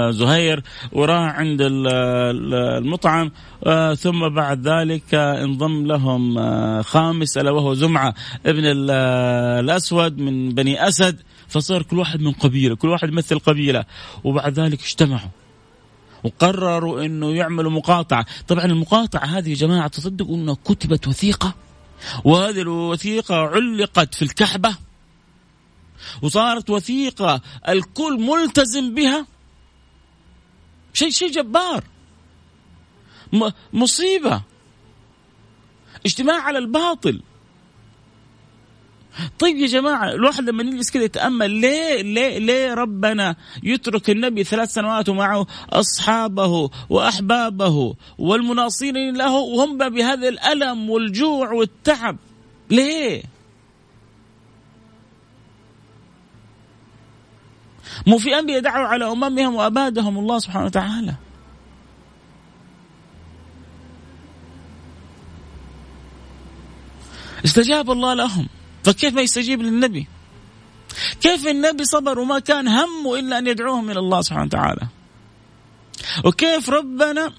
زهير 0.09 0.63
وراح 0.91 1.35
عند 1.35 1.59
المطعم. 1.61 3.31
آه، 3.63 3.93
ثم 3.93 4.29
بعد 4.29 4.67
ذلك 4.67 5.13
انضم 5.13 5.85
لهم 5.85 6.37
آه، 6.37 6.81
خامس 6.81 7.37
ألا 7.37 7.51
وهو 7.51 7.73
زمعة 7.73 8.13
ابن 8.45 8.63
الأسود 8.65 10.17
من 10.17 10.49
بني 10.49 10.87
أسد. 10.87 11.19
فصار 11.47 11.81
كل 11.81 11.99
واحد 11.99 12.21
من 12.21 12.31
قبيلة 12.31 12.75
كل 12.75 12.89
واحد 12.89 13.09
يمثل 13.09 13.39
قبيلة. 13.39 13.85
وبعد 14.23 14.59
ذلك 14.59 14.81
اجتمعوا 14.81 15.29
وقرروا 16.23 17.05
إنه 17.05 17.31
يعملوا 17.31 17.71
مقاطعة. 17.71 18.25
طبعا 18.47 18.65
المقاطعة 18.65 19.25
هذه 19.25 19.49
يا 19.49 19.55
جماعة 19.55 19.87
تصدقوا 19.87 20.35
انه 20.35 20.55
كتبت 20.55 21.07
وثيقة. 21.07 21.53
وهذه 22.23 22.61
الوثيقة 22.61 23.35
علقت 23.35 24.15
في 24.15 24.21
الكعبة. 24.21 24.75
وصارت 26.21 26.69
وثيقة 26.69 27.41
الكل 27.69 28.19
ملتزم 28.19 28.95
بها. 28.95 29.34
شيء 30.95 31.09
شيء 31.09 31.31
جبار. 31.31 31.83
مصيبة. 33.73 34.41
اجتماع 36.05 36.41
على 36.41 36.57
الباطل. 36.57 37.21
طيب 39.39 39.57
يا 39.57 39.67
جماعة 39.67 40.11
الواحد 40.11 40.43
لما 40.49 40.63
يجلس 40.63 40.91
كذا 40.91 41.03
يتأمل 41.03 41.51
ليه 41.51 42.01
ليه 42.01 42.37
ليه 42.37 42.73
ربنا 42.73 43.35
يترك 43.63 44.09
النبي 44.09 44.43
ثلاث 44.43 44.73
سنوات 44.73 45.09
ومعه 45.09 45.47
أصحابه 45.69 46.69
وأحبابه 46.89 47.95
والمناصرين 48.17 49.17
له 49.17 49.31
وهم 49.31 49.77
بهذا 49.77 50.27
الألم 50.27 50.89
والجوع 50.89 51.51
والتعب؟ 51.51 52.17
ليه؟ 52.69 53.23
مو 58.07 58.17
في 58.17 58.39
أنبياء 58.39 58.59
دعوا 58.59 58.87
على 58.87 59.11
أممهم 59.11 59.55
وأبادهم 59.55 60.17
الله 60.17 60.39
سبحانه 60.39 60.65
وتعالى. 60.65 61.15
استجاب 67.45 67.91
الله 67.91 68.13
لهم. 68.13 68.47
فكيف 68.83 69.13
ما 69.13 69.21
يستجيب 69.21 69.61
للنبي؟ 69.61 70.07
كيف 71.21 71.47
النبي 71.47 71.85
صبر 71.85 72.19
وما 72.19 72.39
كان 72.39 72.67
همه 72.67 73.19
إلا 73.19 73.37
أن 73.37 73.47
يدعوهم 73.47 73.91
إلى 73.91 73.99
الله 73.99 74.21
سبحانه 74.21 74.45
وتعالى؟ 74.45 74.87
وكيف 76.25 76.69
ربنا 76.69 77.33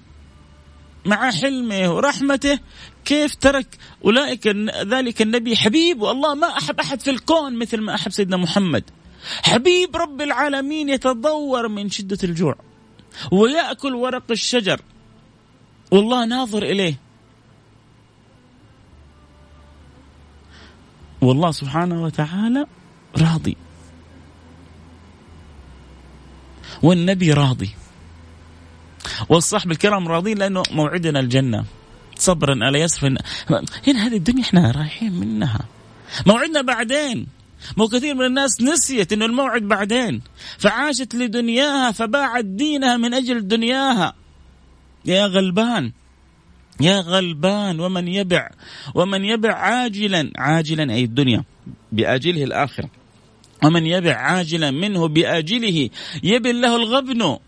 مع 1.05 1.31
حلمه 1.31 1.95
ورحمته 1.95 2.59
كيف 3.05 3.35
ترك 3.35 3.67
أولئك 4.05 4.47
ذلك 4.87 5.23
النبي 5.23 5.57
حبيب 5.57 6.01
والله 6.01 6.35
ما 6.35 6.47
أحب 6.47 6.81
أحد 6.81 7.01
في 7.01 7.11
الكون 7.11 7.59
مثل 7.59 7.81
ما 7.81 7.95
أحب 7.95 8.11
سيدنا 8.11 8.37
محمد. 8.37 8.85
حبيب 9.27 9.97
رب 9.97 10.21
العالمين 10.21 10.89
يتضور 10.89 11.69
من 11.69 11.91
شدة 11.91 12.19
الجوع 12.25 12.55
ويأكل 13.33 13.95
ورق 13.95 14.31
الشجر. 14.31 14.81
والله 15.91 16.27
ناظر 16.27 16.63
إليه. 16.63 16.95
والله 21.21 21.51
سبحانه 21.51 22.03
وتعالى 22.03 22.67
راضي. 23.19 23.57
والنبي 26.83 27.33
راضي. 27.33 27.71
والصحب 29.29 29.71
الكرام 29.71 30.09
راضين 30.09 30.39
لأنه 30.39 30.63
موعدنا 30.71 31.21
الجنة. 31.21 31.65
صبرا 32.19 32.55
ألا 32.55 32.79
يصرف 32.79 33.05
هنا 33.05 34.07
هذه 34.07 34.17
الدنيا 34.17 34.43
إحنا 34.43 34.71
رايحين 34.71 35.13
منها. 35.13 35.61
موعدنا 36.27 36.63
بعدين. 36.63 37.36
مو 37.77 37.89
كثير 37.89 38.15
من 38.15 38.27
الناس 38.27 38.63
نسيت 38.63 39.13
إنه 39.13 39.25
الموعد 39.27 39.63
بعدين. 39.63 40.23
فعاشت 40.59 41.15
لدنياها 41.15 41.93
فباعت 41.93 42.45
دينها 42.45 42.97
من 42.97 43.15
أجل 43.15 43.49
دنياها. 43.49 44.15
يا 45.05 45.27
غلبان 45.27 45.93
يا 46.81 47.01
غلبان 47.01 47.81
ومن 47.81 48.09
يبع 48.09 48.51
ومن 48.95 49.25
يبع 49.25 49.55
عاجلا 49.55 50.31
عاجلا 50.37 50.95
أي 50.95 51.05
الدنيا 51.05 51.45
بآجله 51.93 52.45
الآخرة. 52.45 52.91
ومن 53.65 53.87
يبع 53.87 54.15
عاجلا 54.15 54.71
منه 54.71 55.09
بآجله 55.09 55.91
يبن 56.23 56.61
له 56.61 56.77
الغبن 56.77 57.39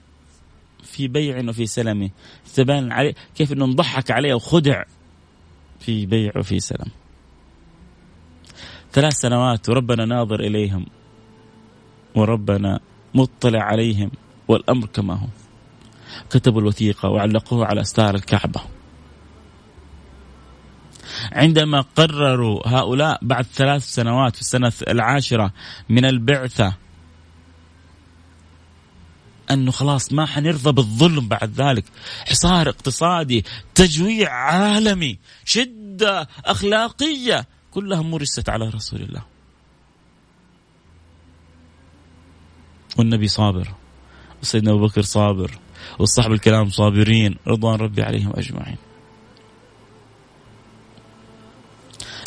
في 0.83 1.09
بيع 1.09 1.49
وفي 1.49 1.67
سلم 1.67 2.11
تبان 2.55 2.93
عليه 2.93 3.15
كيف 3.37 3.53
إنه 3.53 3.65
انضحك 3.65 4.11
عليه 4.11 4.35
وخدع 4.35 4.83
في 5.81 6.07
بيع 6.07 6.33
وفي 6.37 6.61
سلم 6.61 6.89
ثلاث 8.93 9.15
سنوات 9.15 9.69
وربنا 9.69 10.05
ناظر 10.05 10.41
إليهم 10.41 10.87
وربنا 12.15 12.81
مطلع 13.15 13.63
عليهم 13.63 14.11
والأمر 14.49 14.87
كما 14.87 15.15
هو. 15.15 15.27
كتبوا 16.31 16.61
الوثيقة 16.61 17.09
وعلقوها 17.09 17.67
على 17.67 17.81
استار 17.81 18.15
الكعبة. 18.15 18.61
عندما 21.33 21.81
قرروا 21.81 22.69
هؤلاء 22.69 23.19
بعد 23.23 23.45
ثلاث 23.45 23.85
سنوات 23.85 24.35
في 24.35 24.41
السنة 24.41 24.73
العاشرة 24.89 25.53
من 25.89 26.05
البعثة 26.05 26.75
أنه 29.51 29.71
خلاص 29.71 30.13
ما 30.13 30.27
حنرضى 30.27 30.73
بالظلم 30.73 31.29
بعد 31.29 31.53
ذلك. 31.61 31.85
حصار 32.27 32.69
اقتصادي 32.69 33.45
تجويع 33.75 34.31
عالمي 34.33 35.19
شدة 35.45 36.29
أخلاقية. 36.45 37.47
كلها 37.71 38.03
مرست 38.03 38.49
على 38.49 38.69
رسول 38.69 39.03
الله. 39.03 39.23
والنبي 42.99 43.29
صابر 43.29 43.75
وسيدنا 44.43 44.71
أبو 44.71 44.87
بكر 44.87 45.03
صابر 45.03 45.59
والصحب 45.99 46.33
الكلام 46.33 46.71
صابرين 46.71 47.37
رضوان 47.47 47.75
ربي 47.81 48.03
عليهم 48.03 48.33
أجمعين. 48.37 48.77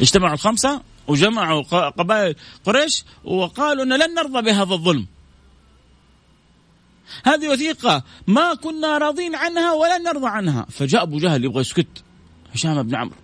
اجتمعوا 0.02 0.34
الخمسة 0.34 0.82
وجمعوا 1.08 1.62
قبائل 1.90 2.36
قريش 2.66 3.06
وقالوا 3.24 3.84
أن 3.84 3.94
لن 3.94 4.14
نرضى 4.14 4.42
بهذا 4.42 4.74
الظلم. 4.74 5.08
هذه 7.24 7.50
وثيقة 7.50 8.04
ما 8.28 8.54
كنا 8.54 8.98
راضين 8.98 9.36
عنها 9.36 9.74
ولن 9.74 10.04
نرضى 10.04 10.28
عنها. 10.28 10.66
فجاء 10.70 11.04
أبو 11.04 11.18
جهل 11.18 11.46
يبغى 11.46 11.62
يسكت 11.62 12.04
هشام 12.54 12.84
بن 12.84 12.96
عمرو. 12.96 13.16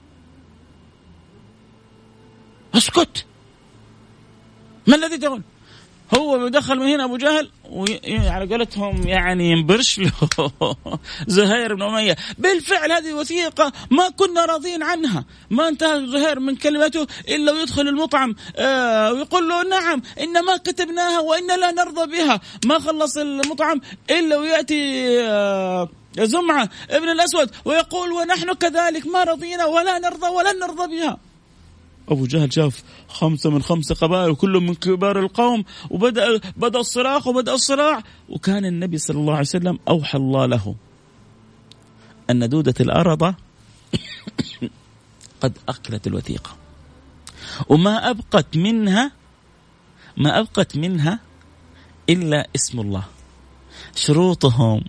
اسكت. 2.75 3.25
ما 4.87 4.95
الذي 4.95 5.17
تقول؟ 5.17 5.41
هو 6.15 6.47
دخل 6.47 6.79
من 6.79 6.87
هنا 6.87 7.03
أبو 7.03 7.17
جهل 7.17 7.49
وعلى 7.69 8.47
قولتهم 8.49 9.07
يعني 9.07 9.51
ينبرش 9.51 9.99
له. 9.99 10.11
زهير 11.27 11.75
بن 11.75 11.81
أمية. 11.81 12.15
بالفعل 12.37 12.91
هذه 12.91 13.13
وثيقة 13.13 13.73
ما 13.91 14.09
كنا 14.09 14.45
راضين 14.45 14.83
عنها. 14.83 15.25
ما 15.49 15.67
انتهى 15.67 16.07
زهير 16.07 16.39
من 16.39 16.55
كلمته 16.55 17.07
إلا 17.27 17.51
ويدخل 17.51 17.87
المطعم 17.87 18.35
آه 18.55 19.13
ويقول 19.13 19.49
له 19.49 19.63
نعم 19.63 20.01
ان 20.19 20.45
ما 20.45 20.57
كتبناها 20.57 21.19
وان 21.19 21.47
لا 21.59 21.71
نرضى 21.71 22.17
بها. 22.17 22.41
ما 22.65 22.79
خلص 22.79 23.17
المطعم 23.17 23.81
إلا 24.09 24.37
ويأتي 24.37 25.07
آه 25.21 25.89
زمعة 26.19 26.69
ابن 26.89 27.09
الأسود 27.09 27.51
ويقول 27.65 28.11
ونحن 28.11 28.53
كذلك 28.53 29.07
ما 29.07 29.23
رضينا 29.23 29.65
ولا 29.65 29.99
نرضى 29.99 30.27
ولن 30.27 30.59
نرضى 30.59 30.97
بها. 30.97 31.26
أبو 32.09 32.25
جهل 32.25 32.53
شاف 32.53 32.83
خمسة 33.07 33.49
من 33.49 33.61
خمسة 33.61 33.95
قبائل 33.95 34.29
وكلهم 34.29 34.65
من 34.65 34.75
كبار 34.75 35.19
القوم 35.19 35.63
وبدا 35.89 36.39
بدأ 36.57 36.79
الصراخ 36.79 37.27
وبدأ 37.27 37.53
الصراع 37.53 38.03
وكان 38.29 38.65
النبي 38.65 38.97
صلى 38.97 39.17
الله 39.17 39.31
عليه 39.31 39.41
وسلم 39.41 39.79
أوحى 39.87 40.17
الله 40.17 40.45
له. 40.45 40.75
أن 42.29 42.49
دودة 42.49 42.73
الأرض 42.79 43.23
قد 45.41 45.57
اكلت 45.69 46.07
الوثيقة. 46.07 46.55
وما 47.69 48.09
أبقت 48.09 48.57
منها 48.57 49.11
ما 50.17 50.39
أبقت 50.39 50.77
منها 50.77 51.19
إلا 52.09 52.47
اسم 52.55 52.79
الله. 52.79 53.03
شروطهم 53.95 54.83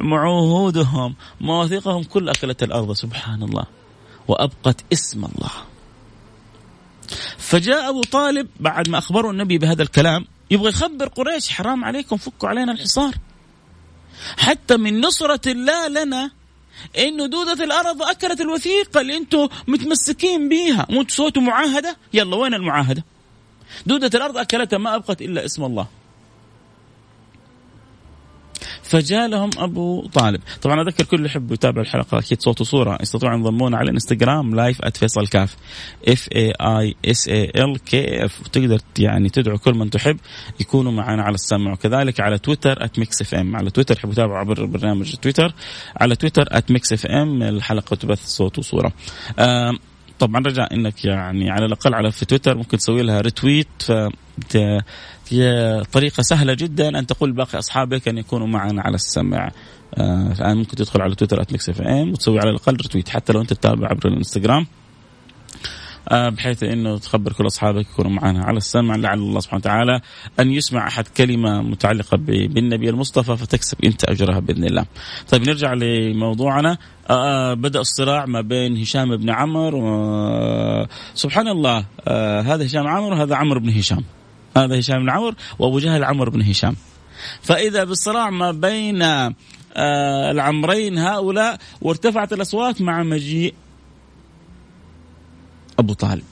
معهودهم 0.00 1.14
مواثيقهم 1.40 2.02
كل 2.02 2.28
اكلت 2.28 2.62
الأرض 2.62 2.92
سبحان 2.92 3.42
الله. 3.42 3.64
وأبقت 4.28 4.84
اسم 4.92 5.24
الله. 5.24 5.67
فجاء 7.38 7.88
أبو 7.88 8.00
طالب 8.02 8.48
بعد 8.60 8.88
ما 8.88 8.98
اخبره 8.98 9.30
النبي 9.30 9.58
بهذا 9.58 9.82
الكلام 9.82 10.26
يبغى 10.50 10.68
يخبر 10.68 11.08
قريش 11.08 11.50
حرام 11.50 11.84
عليكم 11.84 12.16
فكوا 12.16 12.48
علينا 12.48 12.72
الحصار. 12.72 13.14
حتى 14.38 14.76
من 14.76 15.00
نصرة 15.00 15.40
الله 15.46 15.88
لنا 15.88 16.30
انه 16.98 17.26
دودة 17.26 17.64
الأرض 17.64 18.02
أكلت 18.02 18.40
الوثيقة 18.40 19.00
اللي 19.00 19.16
أنتم 19.16 19.48
متمسكين 19.68 20.48
بيها. 20.48 20.86
مو 20.90 21.00
أنتم 21.00 21.14
سويتوا 21.14 21.42
معاهدة؟ 21.42 21.96
يلا 22.12 22.36
وين 22.36 22.54
المعاهدة؟ 22.54 23.04
دودة 23.86 24.10
الأرض 24.14 24.36
أكلتها 24.36 24.78
ما 24.78 24.94
أبقت 24.94 25.22
إلا 25.22 25.44
اسم 25.44 25.64
الله. 25.64 25.86
فجاء 28.88 29.28
لهم 29.28 29.50
أبو 29.58 30.06
طالب. 30.06 30.40
طبعا 30.62 30.82
أذكر 30.82 31.04
كل 31.04 31.16
اللي 31.16 31.28
يحب 31.28 31.52
يتابع 31.52 31.80
الحلقة 31.80 32.18
أكيد 32.18 32.42
صوت 32.42 32.60
وصورة. 32.60 32.98
يستطيعوا 33.02 33.36
ينضمون 33.36 33.74
على 33.74 33.90
الانستغرام 33.90 34.54
live 34.54 34.80
@فيصل 34.94 35.26
كاف 35.26 35.56
F 36.08 36.28
A 36.32 36.52
I 36.60 36.94
S 37.04 37.28
A 37.28 37.52
L 37.56 37.78
K 37.84 38.24
F 38.24 38.40
وتقدر 38.40 38.78
يعني 38.98 39.28
تدعو 39.28 39.58
كل 39.58 39.74
من 39.74 39.90
تحب 39.90 40.16
يكونوا 40.60 40.92
معنا 40.92 41.22
على 41.22 41.34
السمع. 41.34 41.72
وكذلك 41.72 42.20
على 42.20 42.38
تويتر 42.38 42.88
@Mix 42.98 43.20
FM 43.22 43.56
على 43.56 43.70
تويتر 43.70 43.96
يحبوا 43.96 44.12
يتابعوا 44.12 44.38
عبر 44.38 44.66
برنامج 44.66 45.14
تويتر. 45.14 45.54
على 45.96 46.16
تويتر 46.16 46.44
@Mix 46.70 46.92
FM 46.92 47.42
الحلقة 47.42 47.96
تبث 47.96 48.26
صوت 48.26 48.58
وصورة. 48.58 48.92
طبعا 50.18 50.42
رجاء 50.46 50.74
إنك 50.74 51.04
يعني 51.04 51.50
على 51.50 51.66
الأقل 51.66 51.94
على 51.94 52.12
في 52.12 52.26
تويتر 52.26 52.56
ممكن 52.56 52.78
تسوي 52.78 53.02
لها 53.02 53.20
retweet 53.20 53.68
ف 53.78 53.92
طريقة 55.92 56.22
سهلة 56.22 56.54
جدا 56.54 56.98
أن 56.98 57.06
تقول 57.06 57.32
باقي 57.32 57.58
أصحابك 57.58 58.08
أن 58.08 58.18
يكونوا 58.18 58.46
معنا 58.46 58.82
على 58.82 58.94
السمع. 58.94 59.50
آه 59.94 60.54
ممكن 60.54 60.76
تدخل 60.76 61.02
على 61.02 61.14
تويتر 61.14 61.44
@Mix 61.52 61.68
FM 61.68 62.10
وتسوي 62.10 62.38
على 62.38 62.50
الأقل 62.50 62.76
retweet 62.76 63.08
حتى 63.08 63.32
لو 63.32 63.40
أنت 63.40 63.52
تتابع 63.52 63.88
عبر 63.88 64.08
الإنستغرام. 64.08 64.66
آه، 66.10 66.28
بحيث 66.28 66.62
إنه 66.62 66.98
تخبر 66.98 67.32
كل 67.32 67.46
أصحابك 67.46 67.86
يكونوا 67.86 68.10
معنا 68.10 68.44
على 68.44 68.56
السمع. 68.56 68.96
لعل 68.96 69.18
الله 69.18 69.40
سبحانه 69.40 69.60
وتعالى 69.60 70.00
أن 70.40 70.50
يسمع 70.50 70.88
أحد 70.88 71.08
كلمة 71.08 71.62
متعلقة 71.62 72.16
بالنبي 72.16 72.90
المصطفى 72.90 73.36
فتكسب 73.36 73.84
أنت 73.84 74.04
أجرها 74.04 74.38
بإذن 74.38 74.64
الله. 74.64 74.84
طيب 75.30 75.48
نرجع 75.48 75.72
لموضوعنا. 75.72 76.78
آه 77.10 77.54
بدأ 77.54 77.80
الصراع 77.80 78.26
ما 78.26 78.40
بين 78.40 78.76
هشام 78.76 79.16
بن 79.16 79.30
عمرو 79.30 80.86
سبحان 81.14 81.48
الله. 81.48 81.84
آه 82.08 82.40
هذا 82.40 82.66
هشام 82.66 82.86
عمرو 82.86 83.16
وهذا 83.16 83.34
عمرو 83.34 83.60
بن 83.60 83.70
هشام. 83.70 84.04
هذا 84.58 84.78
هشام 84.78 85.02
بن 85.02 85.10
عمرو 85.10 85.34
وأبو 85.58 85.78
جهل 85.78 86.04
عمرو 86.04 86.30
بن 86.30 86.42
هشام. 86.42 86.76
فإذا 87.42 87.84
بالصراع 87.84 88.30
ما 88.30 88.52
بين 88.52 89.02
آه 89.02 90.30
العمرين 90.30 90.98
هؤلاء 90.98 91.58
وارتفعت 91.80 92.32
الأصوات 92.32 92.80
مع 92.82 93.02
مجيء 93.02 93.54
أبو 95.78 95.92
طالب. 95.92 96.24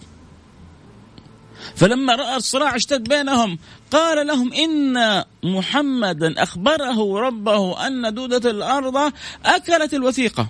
فلما 1.76 2.14
رأى 2.14 2.36
الصراع 2.36 2.76
اشتد 2.76 3.08
بينهم 3.08 3.58
قال 3.90 4.26
لهم 4.26 4.52
إن 4.52 5.24
محمدا 5.44 6.42
أخبره 6.42 7.20
ربه 7.20 7.86
أن 7.86 8.14
دودة 8.14 8.50
الأرض 8.50 9.12
أكلت 9.44 9.94
الوثيقة 9.94 10.48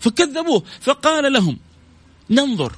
فكذبوه 0.00 0.62
فقال 0.80 1.32
لهم 1.32 1.58
ننظر 2.30 2.72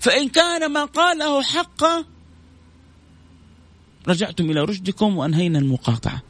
فإن 0.00 0.28
كان 0.28 0.72
ما 0.72 0.84
قاله 0.84 1.42
حقا 1.42 2.04
رجعتم 4.08 4.50
إلى 4.50 4.60
رشدكم 4.60 5.16
وأنهينا 5.16 5.58
المقاطعة. 5.58 6.22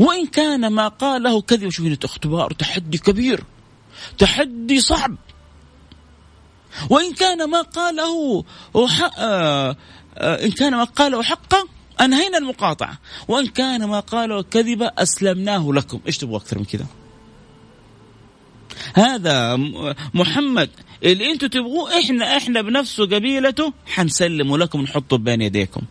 وإن 0.00 0.26
كان 0.26 0.66
ما 0.66 0.88
قاله 0.88 1.40
كذب 1.40 1.68
شوفوا 1.68 1.96
اختبار 2.04 2.52
تحدي 2.52 2.98
كبير 2.98 3.44
تحدي 4.18 4.80
صعب. 4.80 5.16
وإن 6.90 7.12
كان 7.12 7.50
ما 7.50 7.62
قاله 7.62 8.44
آه، 9.18 9.76
إن 10.18 10.50
كان 10.50 10.72
ما 10.72 10.84
قاله 10.84 11.22
حقا 11.22 11.64
أنهينا 12.00 12.38
المقاطعة. 12.38 12.98
وإن 13.28 13.46
كان 13.46 13.84
ما 13.84 14.00
قاله 14.00 14.42
كذبا 14.42 14.86
أسلمناه 14.86 15.72
لكم. 15.72 16.00
إيش 16.06 16.18
تبغوا 16.18 16.38
أكثر 16.38 16.58
من 16.58 16.64
كذا؟ 16.64 16.86
هذا 18.94 19.56
محمد 20.14 20.70
اللي 21.02 21.32
أنتم 21.32 21.46
تبغوه 21.46 21.98
إحنا 21.98 22.36
إحنا 22.36 22.62
بنفسه 22.62 23.04
قبيلته 23.04 23.72
حنسلمه 23.86 24.58
لكم 24.58 24.80
نحطه 24.80 25.18
بين 25.18 25.40
يديكم. 25.40 25.82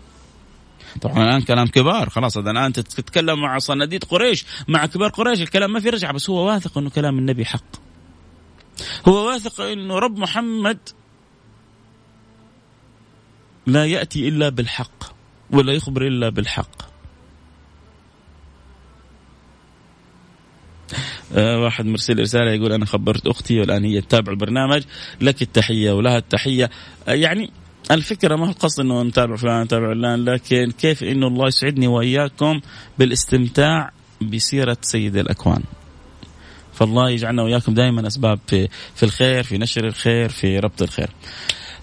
طبعا 1.01 1.23
الآن 1.23 1.41
كلام 1.41 1.67
كبار. 1.67 2.09
خلاص 2.09 2.37
هذا 2.37 2.51
الآن 2.51 2.73
تتكلم 2.73 3.41
مع 3.41 3.59
صناديد 3.59 4.03
قريش 4.03 4.45
مع 4.67 4.85
كبار 4.85 5.09
قريش 5.09 5.41
الكلام 5.41 5.73
ما 5.73 5.79
في 5.79 5.89
رجعة 5.89 6.13
بس 6.13 6.29
هو 6.29 6.47
واثق 6.47 6.77
إنه 6.77 6.89
كلام 6.89 7.19
النبي 7.19 7.45
حق. 7.45 7.75
هو 9.07 9.27
واثق 9.27 9.61
إنه 9.61 9.99
رب 9.99 10.17
محمد 10.17 10.77
لا 13.67 13.85
يأتي 13.85 14.27
إلا 14.27 14.49
بالحق 14.49 15.03
ولا 15.51 15.73
يخبر 15.73 16.07
إلا 16.07 16.29
بالحق. 16.29 16.89
آه 21.33 21.59
واحد 21.59 21.85
مرسل 21.85 22.19
رسالة 22.19 22.51
يقول 22.51 22.71
أنا 22.73 22.85
خبرت 22.85 23.27
أختي 23.27 23.59
والآن 23.59 23.85
هي 23.85 24.01
تتابع 24.01 24.31
البرنامج 24.31 24.83
لك 25.21 25.41
التحية 25.41 25.91
ولها 25.91 26.17
التحية. 26.17 26.69
آه 27.07 27.13
يعني 27.13 27.51
الفكرة 27.91 28.35
ما 28.35 28.47
هو 28.47 28.49
القصد 28.49 28.79
إنه 28.79 29.03
نتابع 29.03 29.35
فلان 29.35 29.61
نتابع 29.61 29.93
فلان 29.93 30.25
لكن 30.25 30.71
كيف 30.71 31.03
إنه 31.03 31.27
الله 31.27 31.47
يسعدني 31.47 31.87
وإياكم 31.87 32.61
بالاستمتاع 32.99 33.91
بسيرة 34.21 34.77
سيد 34.81 35.17
الأكوان. 35.17 35.63
فالله 36.73 37.09
يجعلنا 37.09 37.43
وإياكم 37.43 37.73
دائما 37.73 38.07
أسباب 38.07 38.39
في 38.47 38.67
في 38.95 39.03
الخير 39.03 39.43
في 39.43 39.57
نشر 39.57 39.87
الخير 39.87 40.29
في 40.29 40.59
ربط 40.59 40.81
الخير. 40.81 41.09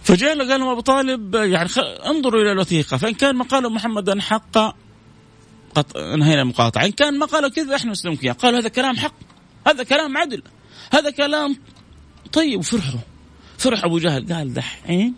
فجاء 0.02 0.38
قال 0.38 0.60
لهم 0.60 0.68
أبو 0.68 0.80
طالب 0.80 1.34
يعني 1.34 1.68
انظروا 2.06 2.42
إلى 2.42 2.52
الوثيقة. 2.52 2.96
فإن 2.96 3.14
كان 3.14 3.36
ما 3.36 3.44
قاله 3.44 3.70
محمد 3.70 4.18
حق 4.18 4.58
قط... 5.74 5.96
انهينا 5.96 6.42
المقاطعة، 6.42 6.84
إن 6.84 6.92
كان 6.92 7.18
ما 7.18 7.26
قاله 7.26 7.48
كذب 7.48 7.70
إحنا 7.70 7.90
نسلمك 7.90 8.24
اياه، 8.24 8.32
قالوا 8.32 8.58
هذا 8.58 8.68
كلام 8.68 8.96
حق، 8.96 9.14
هذا 9.66 9.82
كلام 9.82 10.16
عدل، 10.16 10.42
هذا 10.92 11.10
كلام 11.10 11.56
طيب. 12.32 12.58
وفرحوا 12.58 13.00
فرح 13.58 13.84
أبو 13.84 13.98
جهل. 13.98 14.32
قال 14.32 14.54
دحين 14.54 15.14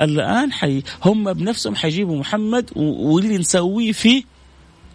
الآن 0.00 0.52
حي 0.52 0.82
هم 1.04 1.32
بنفسهم 1.32 1.76
حيجيبوا 1.76 2.18
محمد 2.18 2.70
واللي 2.76 3.38
نسويه 3.38 3.92
فيه 3.92 4.22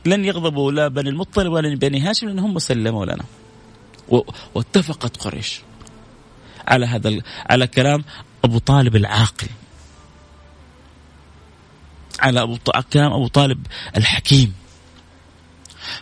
لن 0.05 0.25
يغضبوا 0.25 0.71
لا 0.71 0.87
بني 0.87 1.09
المطلب 1.09 1.51
ولا 1.51 1.75
بني 1.75 1.99
هاشم 1.99 2.27
لأن 2.27 2.39
هم 2.39 2.59
سلموا 2.59 3.05
لنا. 3.05 3.23
واتفقت 4.55 5.17
قريش 5.17 5.61
على 6.67 6.85
هذا 6.85 7.21
على 7.49 7.67
كلام 7.67 8.03
أبو 8.43 8.57
طالب 8.57 8.95
العاقل. 8.95 9.47
على 12.19 12.41
أبو 12.41 12.57
كلام 12.93 13.13
أبو 13.13 13.27
طالب 13.27 13.67
الحكيم. 13.97 14.53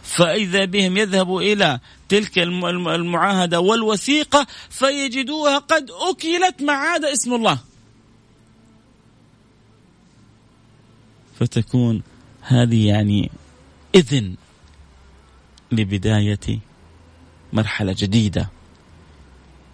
فإذا 0.02 0.66
بهم 0.66 0.98
يذهبوا 0.98 1.42
إلى 1.42 1.80
تلك 2.10 2.38
المعاهدة 2.40 3.60
والوثيقة 3.60 4.48
فيجدوها 4.70 5.58
قد 5.58 5.92
أكلت 5.92 6.62
ما 6.62 6.74
عاد 6.74 7.06
اسم 7.06 7.34
الله. 7.34 7.60
فتكون 11.40 12.02
هذه 12.42 12.88
يعني 12.88 13.32
إذن 13.96 14.36
لبداية 15.72 16.60
مرحلة 17.54 17.96
جديدة 17.98 18.50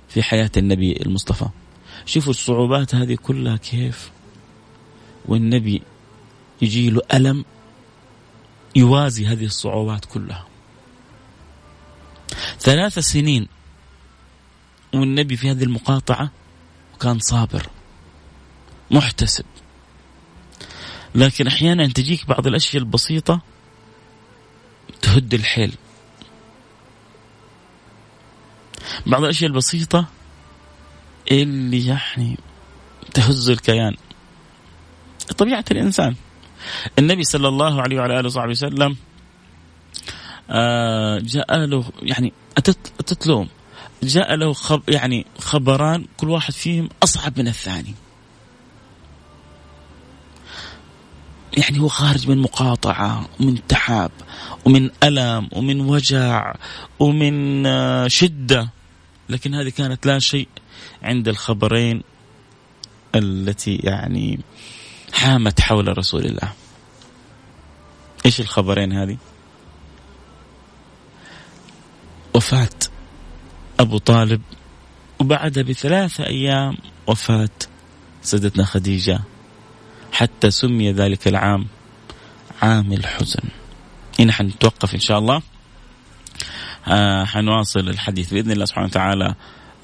في 0.10 0.24
حياة 0.24 0.52
النبي 0.58 1.02
المصطفى. 1.02 1.50
شوفوا 2.06 2.32
الصعوبات 2.32 2.96
هذه 2.96 3.16
كلها 3.16 3.58
كيف 3.58 4.12
والنبي 5.26 5.82
يجي 6.62 6.90
له 6.90 7.02
ألم 7.14 7.46
يوازي 8.76 9.26
هذه 9.26 9.46
الصعوبات 9.46 10.06
كلها. 10.06 10.48
ثلاث 12.60 13.00
سنين 13.00 13.48
والنبي 14.94 15.38
في 15.38 15.52
هذه 15.52 15.64
المقاطعة 15.64 16.32
وكان 16.94 17.20
صابر 17.20 17.70
محتسب. 18.92 19.46
لكن 21.16 21.48
أحيانا 21.48 21.88
تجيك 21.88 22.28
بعض 22.28 22.48
الأشياء 22.48 22.84
البسيطة 22.84 23.42
تهد 25.02 25.34
الحيل. 25.34 25.76
بعض 29.06 29.24
الأشياء 29.24 29.52
البسيطة 29.52 30.06
اللي 31.32 31.86
يعني 31.86 32.38
تهز 33.14 33.50
الكيان. 33.50 33.96
طبيعة 35.38 35.66
الإنسان. 35.72 36.16
النبي 37.00 37.24
صلى 37.24 37.48
الله 37.48 37.82
عليه 37.82 38.00
وعلى 38.00 38.20
آله 38.20 38.26
وصحبه 38.28 38.50
وسلم 38.52 38.96
آه 40.50 41.20
جاء 41.20 41.58
له 41.58 41.84
يعني 42.02 42.34
اتت 42.58 42.94
اتت 43.00 43.28
له 43.28 43.48
جاء 44.04 44.36
له 44.36 44.54
خب 44.54 44.82
يعني 44.90 45.26
خبران 45.40 46.06
كل 46.18 46.30
واحد 46.30 46.54
فيهم 46.54 46.90
أصعب 47.04 47.40
من 47.40 47.48
الثاني. 47.48 47.94
يعني 51.58 51.80
هو 51.80 51.88
خارج 51.88 52.30
من 52.30 52.38
مقاطعة 52.38 53.30
ومن 53.40 53.68
تعب 53.68 54.12
ومن 54.66 54.90
ألم 55.04 55.50
ومن 55.52 55.82
وجع 55.82 56.56
ومن 57.00 57.66
آه، 57.66 58.08
شدة. 58.08 58.70
لكن 59.30 59.56
هذه 59.56 59.70
كانت 59.70 60.06
لا 60.06 60.20
شيء 60.20 60.48
عند 61.04 61.28
الخبرين 61.28 62.04
التي 63.16 63.76
يعني 63.76 64.40
حامت 65.14 65.62
حول 65.62 65.98
رسول 65.98 66.26
الله. 66.26 66.54
إيش 68.26 68.40
الخبرين 68.40 68.94
هذه؟ 68.94 69.18
وفاة 72.34 72.70
أبو 73.80 73.98
طالب 73.98 74.42
وبعدها 75.20 75.64
بثلاثة 75.64 76.26
أيام 76.26 76.78
وفاة 77.08 77.50
سيدتنا 78.22 78.66
خديجة. 78.66 79.20
حتى 80.14 80.52
سمي 80.52 80.92
ذلك 80.92 81.28
العام 81.28 81.68
عام 82.62 82.94
الحزن. 82.94 83.44
هنا 84.20 84.32
حنتوقف 84.32 84.94
إن 84.94 85.00
شاء 85.00 85.20
الله. 85.20 85.42
آه 86.88 87.26
حنواصل 87.26 87.80
الحديث 87.80 88.34
بإذن 88.34 88.52
الله 88.52 88.66
سبحانه 88.66 88.88
وتعالى 88.88 89.36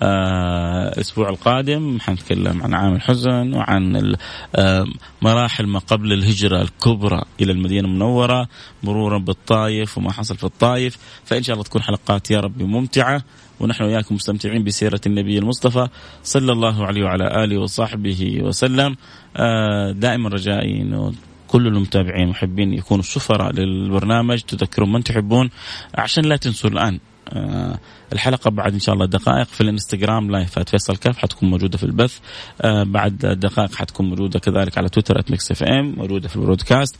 آه 0.01 0.93
الأسبوع 0.93 1.30
القادم. 1.30 1.99
حنتكلم 2.01 2.63
عن 2.63 2.73
عام 2.73 2.95
الحزن 2.95 3.53
وعن 3.53 4.15
آه 4.55 4.86
مراحل 5.21 5.67
ما 5.67 5.80
قبل 5.80 6.13
الهجرة 6.13 6.61
الكبرى 6.61 7.21
إلى 7.41 7.51
المدينة 7.51 7.88
المنورة 7.88 8.47
مرورا 8.84 9.17
بالطائف 9.17 9.97
وما 9.97 10.11
حصل 10.11 10.38
في 10.38 10.43
الطائف. 10.43 10.97
فإن 11.25 11.43
شاء 11.43 11.53
الله 11.53 11.63
تكون 11.63 11.82
حلقات 11.82 12.32
يا 12.32 12.39
رب 12.39 12.61
ممتعة. 12.61 13.23
ونحن 13.60 13.84
وياكم 13.84 14.16
مستمتعين 14.16 14.64
بسيرة 14.64 15.01
النبي 15.05 15.38
المصطفى 15.38 15.88
صلى 16.24 16.51
الله 16.51 16.86
عليه 16.86 17.03
وعلى 17.03 17.43
آله 17.43 17.57
وصحبه 17.57 18.39
وسلم. 18.41 18.95
آه 19.38 19.91
دائما 19.91 20.30
رجائي 20.30 20.82
إنه 20.82 21.14
كل 21.47 21.68
المتابعين 21.68 22.28
محبين 22.28 22.74
يكونوا 22.74 23.03
سفراء 23.03 23.51
للبرنامج. 23.51 24.39
تذكرون 24.41 24.91
من 24.91 25.03
تحبون 25.03 25.49
عشان 25.95 26.26
لا 26.26 26.36
تنسوا 26.36 26.70
الآن 26.70 26.99
آه 27.34 27.80
الحلقة 28.14 28.51
بعد 28.51 28.74
إن 28.74 28.80
شاء 28.80 28.95
الله 28.95 29.05
دقائق 29.05 29.47
في 29.47 29.62
الإنستغرام 29.62 30.32
live 30.32 30.57
at 30.57 30.70
فيصل 30.70 30.95
كاف 30.95 31.18
حتكون 31.18 31.49
موجودة 31.49 31.78
في 31.78 31.84
البث. 31.84 32.20
آه 32.62 32.84
بعد 32.84 33.18
دقائق 33.18 33.76
حتكون 33.76 34.10
موجودة 34.10 34.39
كذلك 34.39 34.78
على 34.78 34.89
تويتر 34.89 35.24
@Mix 35.30 35.51
FM 35.51 35.95
موجودة 35.97 36.28
في 36.28 36.36
ال 36.36 36.41
broadcast. 36.41 36.95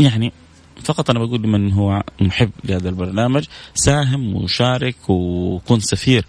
يعني 0.00 0.32
فقط 0.84 1.10
أنا 1.10 1.18
بقول 1.18 1.42
لمن 1.42 1.72
هو 1.72 2.02
محب 2.20 2.50
لهذا 2.64 2.88
البرنامج 2.88 3.44
ساهم 3.74 4.34
وشارك 4.36 4.96
وكن 5.08 5.80
سفير 5.80 6.24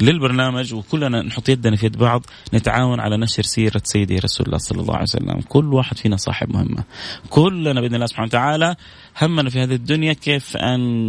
للبرنامج 0.00 0.74
وكلنا 0.74 1.22
نحط 1.22 1.48
يدنا 1.48 1.76
في 1.76 1.86
يد 1.86 1.96
بعض 1.98 2.26
نتعاون 2.54 3.00
على 3.00 3.16
نشر 3.16 3.42
سيرة 3.42 3.82
سيدي 3.84 4.18
رسول 4.18 4.46
الله 4.46 4.58
صلى 4.58 4.80
الله 4.80 4.94
عليه 4.94 5.02
وسلم، 5.02 5.40
كل 5.40 5.74
واحد 5.74 5.98
فينا 5.98 6.16
صاحب 6.16 6.52
مهمة. 6.52 6.84
كلنا 7.30 7.80
بإذن 7.80 7.94
الله 7.94 8.06
سبحانه 8.06 8.26
وتعالى 8.26 8.76
همنا 9.22 9.50
في 9.50 9.62
هذه 9.62 9.74
الدنيا 9.74 10.12
كيف 10.12 10.56
أن 10.56 11.08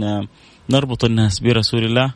نربط 0.70 1.06
الناس 1.06 1.40
برسول 1.40 1.84
الله 1.86 2.14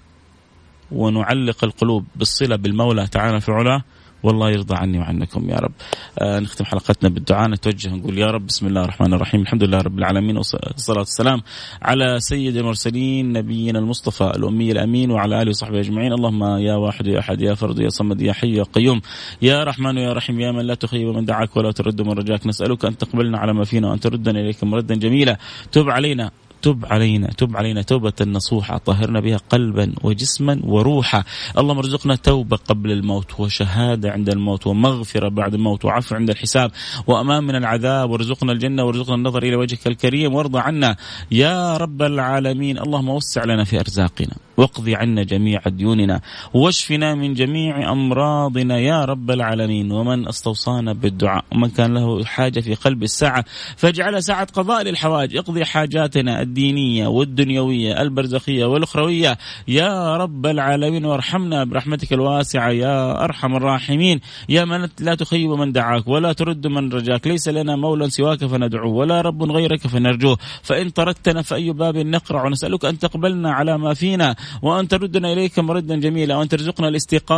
ونعلق 0.92 1.64
القلوب 1.64 2.06
بالصلة 2.16 2.56
بالمولى 2.56 3.08
تعالى 3.08 3.42
في 3.42 3.52
علاه 3.52 3.84
والله 4.24 4.50
يرضى 4.50 4.76
عني 4.76 5.00
وعنكم 5.00 5.50
يا 5.50 5.56
رب. 5.56 5.72
آه 6.20 6.40
نختم 6.40 6.66
حلقتنا 6.66 7.10
بالدعاء. 7.10 7.50
نتوجه 7.50 7.90
نقول 7.90 8.18
يا 8.18 8.28
رب 8.28 8.46
بسم 8.46 8.68
الله 8.68 8.84
الرحمن 8.84 9.14
الرحيم. 9.14 9.42
الحمد 9.42 9.64
لله 9.64 9.78
رب 9.78 10.00
العالمين 10.00 10.38
والصلاة 10.38 10.98
والسلام 10.98 11.42
على 11.82 12.20
سيد 12.20 12.58
المرسلين 12.58 13.34
نبينا 13.34 13.80
المصطفى 13.80 14.24
الأمي 14.24 14.72
الأمين 14.72 15.12
وعلى 15.12 15.42
آله 15.42 15.50
وصحبه 15.50 15.80
أجمعين. 15.80 16.14
اللهم 16.14 16.44
يا 16.44 16.76
واحد 16.76 17.08
يا 17.08 17.20
أحد 17.20 17.42
يا 17.42 17.54
فرد 17.54 17.80
يا 17.80 17.90
صمد 17.90 18.22
يا 18.22 18.34
حي 18.34 18.54
يا 18.54 18.64
قيوم. 18.64 19.02
يا 19.42 19.64
رحمن 19.64 19.98
يا 19.98 20.14
رحيم 20.14 20.40
يا 20.40 20.52
من 20.52 20.66
لا 20.66 20.76
تخيب 20.76 21.08
من 21.08 21.26
دعاك 21.26 21.58
ولا 21.58 21.72
ترد 21.72 22.02
من 22.02 22.12
رجاك. 22.12 22.48
نسألك 22.48 22.86
أن 22.86 22.98
تقبلنا 22.98 23.38
على 23.38 23.54
ما 23.54 23.64
فينا 23.64 23.90
وأن 23.90 24.00
تردنا 24.00 24.40
إليك 24.40 24.64
مردا 24.64 24.96
جميلا. 24.96 25.38
تب 25.72 25.90
علينا. 25.90 26.32
تب 26.62 26.86
علينا 26.86 27.28
تب 27.28 27.58
علينا 27.58 27.82
توبة 27.82 28.14
نصوحة 28.22 28.78
طهرنا 28.78 29.20
بها 29.20 29.38
قلبا 29.38 29.94
وجسما 30.04 30.62
وروحا. 30.64 31.24
اللهم 31.58 31.78
ارزقنا 31.78 32.16
توبة 32.16 32.58
قبل 32.58 32.92
الموت 32.92 33.40
وشهادة 33.40 34.12
عند 34.12 34.30
الموت 34.30 34.68
ومغفرة 34.68 35.30
بعد 35.30 35.54
الموت 35.54 35.86
وعفو 35.86 36.16
عند 36.16 36.30
الحساب 36.30 36.72
وأمان 37.08 37.44
من 37.44 37.56
العذاب. 37.56 38.10
وارزقنا 38.10 38.52
الجنة 38.52 38.84
وارزقنا 38.84 39.16
النظر 39.16 39.44
إلى 39.44 39.56
وجهك 39.56 39.88
الكريم 39.88 40.34
وارضى 40.34 40.60
عنا. 40.60 40.96
يا 41.32 41.78
رب 41.78 42.02
العالمين 42.02 42.78
اللهم 42.78 43.10
وسع 43.10 43.44
لنا 43.44 43.64
في 43.64 43.80
أرزاقنا. 43.80 44.36
واقض 44.58 44.90
عنا 44.90 45.24
جميع 45.24 45.62
ديوننا 45.68 46.22
واشفنا 46.54 47.16
من 47.16 47.34
جميع 47.34 47.92
أمراضنا 47.92 48.80
يا 48.80 49.06
رب 49.06 49.32
العالمين. 49.32 49.92
ومن 49.92 50.28
استوصانا 50.28 50.94
بالدعاء 50.94 51.44
ومن 51.52 51.70
كان 51.70 51.94
له 51.94 52.26
حاجة 52.26 52.60
في 52.60 52.76
قلب 52.76 53.04
الساعة 53.04 53.46
فاجعل 53.78 54.24
ساعة 54.24 54.48
قضاء 54.54 54.84
للحوائج 54.84 55.38
اقضي 55.38 55.66
حاجاتنا 55.66 56.42
الدينية 56.42 57.08
والدنيوية 57.08 58.02
البرزخية 58.02 58.66
والأخروية. 58.66 59.38
يا 59.68 60.18
رب 60.18 60.46
العالمين 60.46 61.06
وارحمنا 61.06 61.64
برحمتك 61.64 62.14
الواسعة 62.14 62.70
يا 62.70 63.24
أرحم 63.24 63.56
الراحمين. 63.56 64.20
يا 64.50 64.66
من 64.66 64.90
لا 65.00 65.16
تخيب 65.16 65.50
من 65.50 65.72
دعاك 65.72 66.08
ولا 66.08 66.34
ترد 66.34 66.68
من 66.68 66.92
رجاك. 66.94 67.28
ليس 67.28 67.48
لنا 67.48 67.76
مولى 67.76 68.10
سواك 68.10 68.46
فندعوه 68.46 68.94
ولا 68.94 69.22
رب 69.22 69.52
غيرك 69.52 69.88
فنرجوه. 69.88 70.38
فإن 70.64 70.90
طردتنا 70.90 71.42
فأي 71.42 71.72
باب 71.72 71.98
نقرع 71.98 72.46
ونسألك 72.46 72.86
أن 72.86 73.00
تقبلنا 73.00 73.52
على 73.52 73.78
ما 73.78 73.94
فينا. 73.94 74.36
وأن 74.62 74.88
تردنا 74.88 75.34
إليك 75.34 75.60
مردا 75.60 75.96
جميلا 75.96 76.36
وأن 76.36 76.50
ترزقنا 76.50 76.88
الاستقامة 76.88 77.32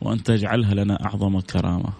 وأن 0.00 0.22
تجعلها 0.22 0.74
لنا 0.74 1.04
أعظم 1.04 1.40
كرامة. 1.40 1.90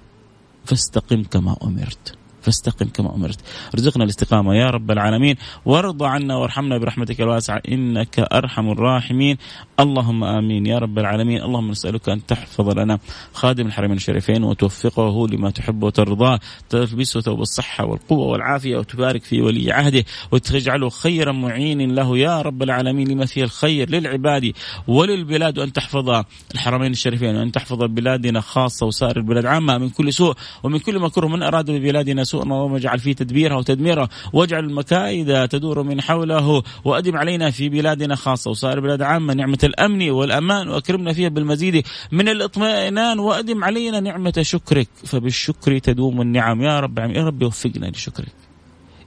فاستقم 0.65 1.23
كما 1.23 1.57
أمرت. 1.65 2.18
فاستقم 2.49 2.89
كما 2.89 3.15
أمرت. 3.15 3.41
ارزقنا 3.75 4.05
الاستقامة 4.05 4.55
يا 4.55 4.71
رب 4.71 4.91
العالمين. 4.91 5.37
وارض 5.65 6.03
عنا 6.03 6.37
وارحمنا 6.37 6.79
برحمتك 6.79 7.21
الواسعة. 7.21 7.63
إنك 7.69 8.19
أرحم 8.19 8.71
الراحمين. 8.71 9.37
اللهم 9.81 10.25
آمين 10.25 10.67
يا 10.67 10.79
رب 10.79 10.99
العالمين. 10.99 11.43
اللهم 11.43 11.71
نسألك 11.71 12.09
أن 12.09 12.27
تحفظ 12.27 12.69
لنا 12.79 12.99
خادم 13.33 13.67
الحرمين 13.67 13.97
الشريفين 13.97 14.45
وتوفقه 14.45 15.29
لما 15.29 15.51
تحب 15.51 15.83
وترضاه. 15.83 16.41
تلبسه 16.69 17.21
ثوب 17.21 17.41
الصحة 17.41 17.85
والقوة 17.85 18.27
والعافية 18.27 18.77
وتبارك 18.77 19.23
في 19.23 19.43
ولي 19.43 19.73
عهده 19.73 20.05
وتجعله 20.33 20.89
خيرا 20.89 21.33
معين 21.33 21.95
له 21.95 22.19
يا 22.19 22.43
رب 22.43 22.63
العالمين. 22.63 23.09
لما 23.09 23.27
فيه 23.27 23.45
الخير 23.45 23.91
للعباد 23.91 24.53
وللبلاد 24.87 25.59
وان 25.59 25.73
تحفظ 25.73 26.25
الحرمين 26.55 26.93
الشريفين 26.93 27.37
وان 27.37 27.53
تحفظ 27.53 27.83
بلادنا 27.85 28.41
خاصة 28.41 28.87
وسائر 28.87 29.17
البلاد 29.17 29.47
عامة 29.47 29.79
من 29.79 29.89
كل 29.89 30.13
سوء 30.13 30.35
ومن 30.63 30.79
كل 30.79 30.99
مكروه 30.99 31.31
من 31.31 31.43
أراد 31.43 31.71
ببلادنا 31.71 32.25
سوء. 32.25 32.38
اللهم 32.43 32.75
اجعل 32.75 32.99
فيه 32.99 33.13
تدبيرها 33.13 33.57
وتدميرها 33.57 34.09
واجعل 34.33 34.65
المكائد 34.65 35.49
تدور 35.49 35.83
من 35.83 36.01
حوله. 36.01 36.63
وأدم 36.85 37.17
علينا 37.17 37.51
في 37.51 37.69
بلادنا 37.69 38.15
خاصة 38.15 38.51
وسائر 38.51 38.81
بلاد 38.81 39.03
عامة 39.03 39.35
نعمة 39.35 39.59
الأمن 39.65 40.11
والأمان 40.11 40.69
وأكرمنا 40.69 41.13
فيها 41.13 41.29
بالمزيد 41.29 41.87
من 42.13 42.29
الاطمئنان. 42.29 43.19
وأدم 43.19 43.65
علينا 43.65 44.01
نعمة 44.01 44.35
شكرك 44.43 44.89
فبالشكر 45.05 45.79
تدوم 45.79 46.21
النعم. 46.21 46.63
يا 46.63 46.81
رب 46.81 46.99
يا 46.99 47.25
رب 47.25 47.43
وفقنا 47.43 47.87
لشكرك. 47.87 48.35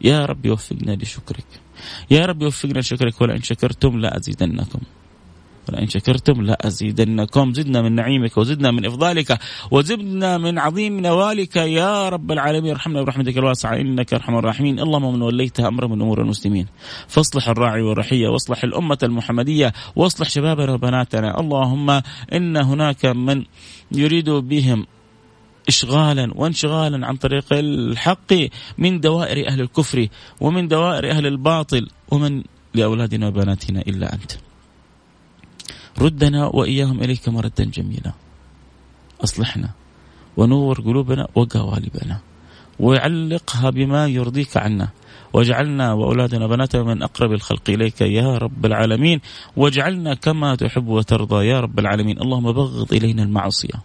يا 0.02 0.26
رب 0.26 0.50
وفقنا 0.50 0.92
لشكرك. 0.92 1.46
يا 2.12 2.26
رب 2.26 2.44
وفقنا 2.44 2.80
لشكرك. 2.80 3.22
ولئن 3.22 3.42
شكرتم 3.42 4.00
لأزيدنكم. 4.00 4.80
ولئن 5.72 5.88
شكرتم 5.88 6.42
لأزيدنكم 6.42 7.54
زدنا 7.54 7.82
من 7.82 7.96
نعيمك 7.96 8.38
وزدنا 8.38 8.72
من 8.72 8.86
إفضالك 8.86 9.40
وزدنا 9.72 10.38
من 10.38 10.60
عظيم 10.60 11.00
نوالك. 11.00 11.56
يا 11.56 12.10
رب 12.10 12.32
العالمين 12.32 12.72
ارحمنا 12.72 13.02
برحمتك 13.02 13.38
الواسعة. 13.38 13.76
إنك 13.76 14.14
أرحم 14.14 14.36
الراحمين. 14.38 14.80
اللهم 14.80 15.14
من 15.14 15.22
وليت 15.22 15.60
أمر 15.60 15.88
من 15.88 16.02
أمور 16.02 16.22
المسلمين. 16.22 16.68
فاصلح 17.08 17.50
الراعي 17.50 17.82
والرحية 17.82 18.28
واصلح 18.28 18.64
الأمة 18.64 18.98
المحمدية 19.04 19.74
واصلح 19.96 20.30
شبابنا 20.30 20.74
وبناتنا. 20.74 21.40
اللهم 21.40 21.90
إن 22.34 22.58
هناك 22.58 23.06
من 23.06 23.44
يريد 23.92 24.30
بهم 24.30 24.86
اشغالا 25.68 26.34
وانشغالا 26.36 27.08
عن 27.08 27.16
طريق 27.16 27.46
الحق 27.52 28.34
من 28.78 29.00
دوائر 29.00 29.48
أهل 29.48 29.62
الكفر 29.62 30.08
ومن 30.42 30.68
دوائر 30.68 31.12
أهل 31.12 31.26
الباطل 31.28 31.88
ومن 32.12 32.44
لأولادنا 32.74 33.28
وبناتنا 33.28 33.82
إلا 33.82 34.14
أنت. 34.14 34.32
ردنا 36.00 36.46
وإياهم 36.46 37.00
إليك 37.04 37.30
مردا 37.30 37.64
جميلا. 37.64 38.12
أصلحنا. 39.24 39.70
ونور 40.38 40.82
قلوبنا 40.82 41.28
وقوالبنا. 41.36 42.20
وعلقها 42.80 43.70
بما 43.70 44.08
يرضيك 44.08 44.58
عنا. 44.58 44.90
واجعلنا 45.34 45.94
وأولادنا 45.94 46.46
وبناتنا 46.46 46.84
من 46.84 47.04
أقرب 47.04 47.32
الخلق 47.32 47.70
إليك 47.70 48.02
يا 48.02 48.38
رب 48.38 48.66
العالمين. 48.66 49.22
واجعلنا 49.56 50.14
كما 50.14 50.56
تحب 50.56 50.88
وترضى 50.88 51.48
يا 51.48 51.60
رب 51.60 51.80
العالمين. 51.80 52.22
اللهم 52.22 52.52
بغض 52.52 52.94
إلينا 52.94 53.24
المعصية. 53.24 53.84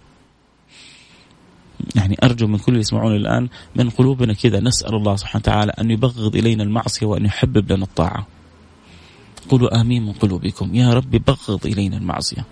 يعني 1.95 2.17
أرجو 2.25 2.47
من 2.47 2.59
كل 2.59 2.65
اللي 2.69 2.81
يسمعون 2.81 3.17
الآن 3.17 3.49
من 3.77 3.91
قلوبنا 3.91 4.33
كذا. 4.33 4.61
نسأل 4.61 4.95
الله 4.95 5.17
سبحانه 5.17 5.43
وتعالى 5.43 5.73
أن 5.81 5.91
يبغض 5.91 6.37
إلينا 6.37 6.63
المعصية 6.63 7.07
وأن 7.07 7.25
يحبب 7.25 7.73
لنا 7.73 7.85
الطاعة. 7.85 8.27
قولوا 9.49 9.81
آمين 9.81 10.07
من 10.07 10.13
قلوبكم 10.13 10.75
يا 10.75 10.93
رب 10.95 11.11
بغض 11.11 11.67
إلينا 11.67 11.97
المعصية. 11.97 12.45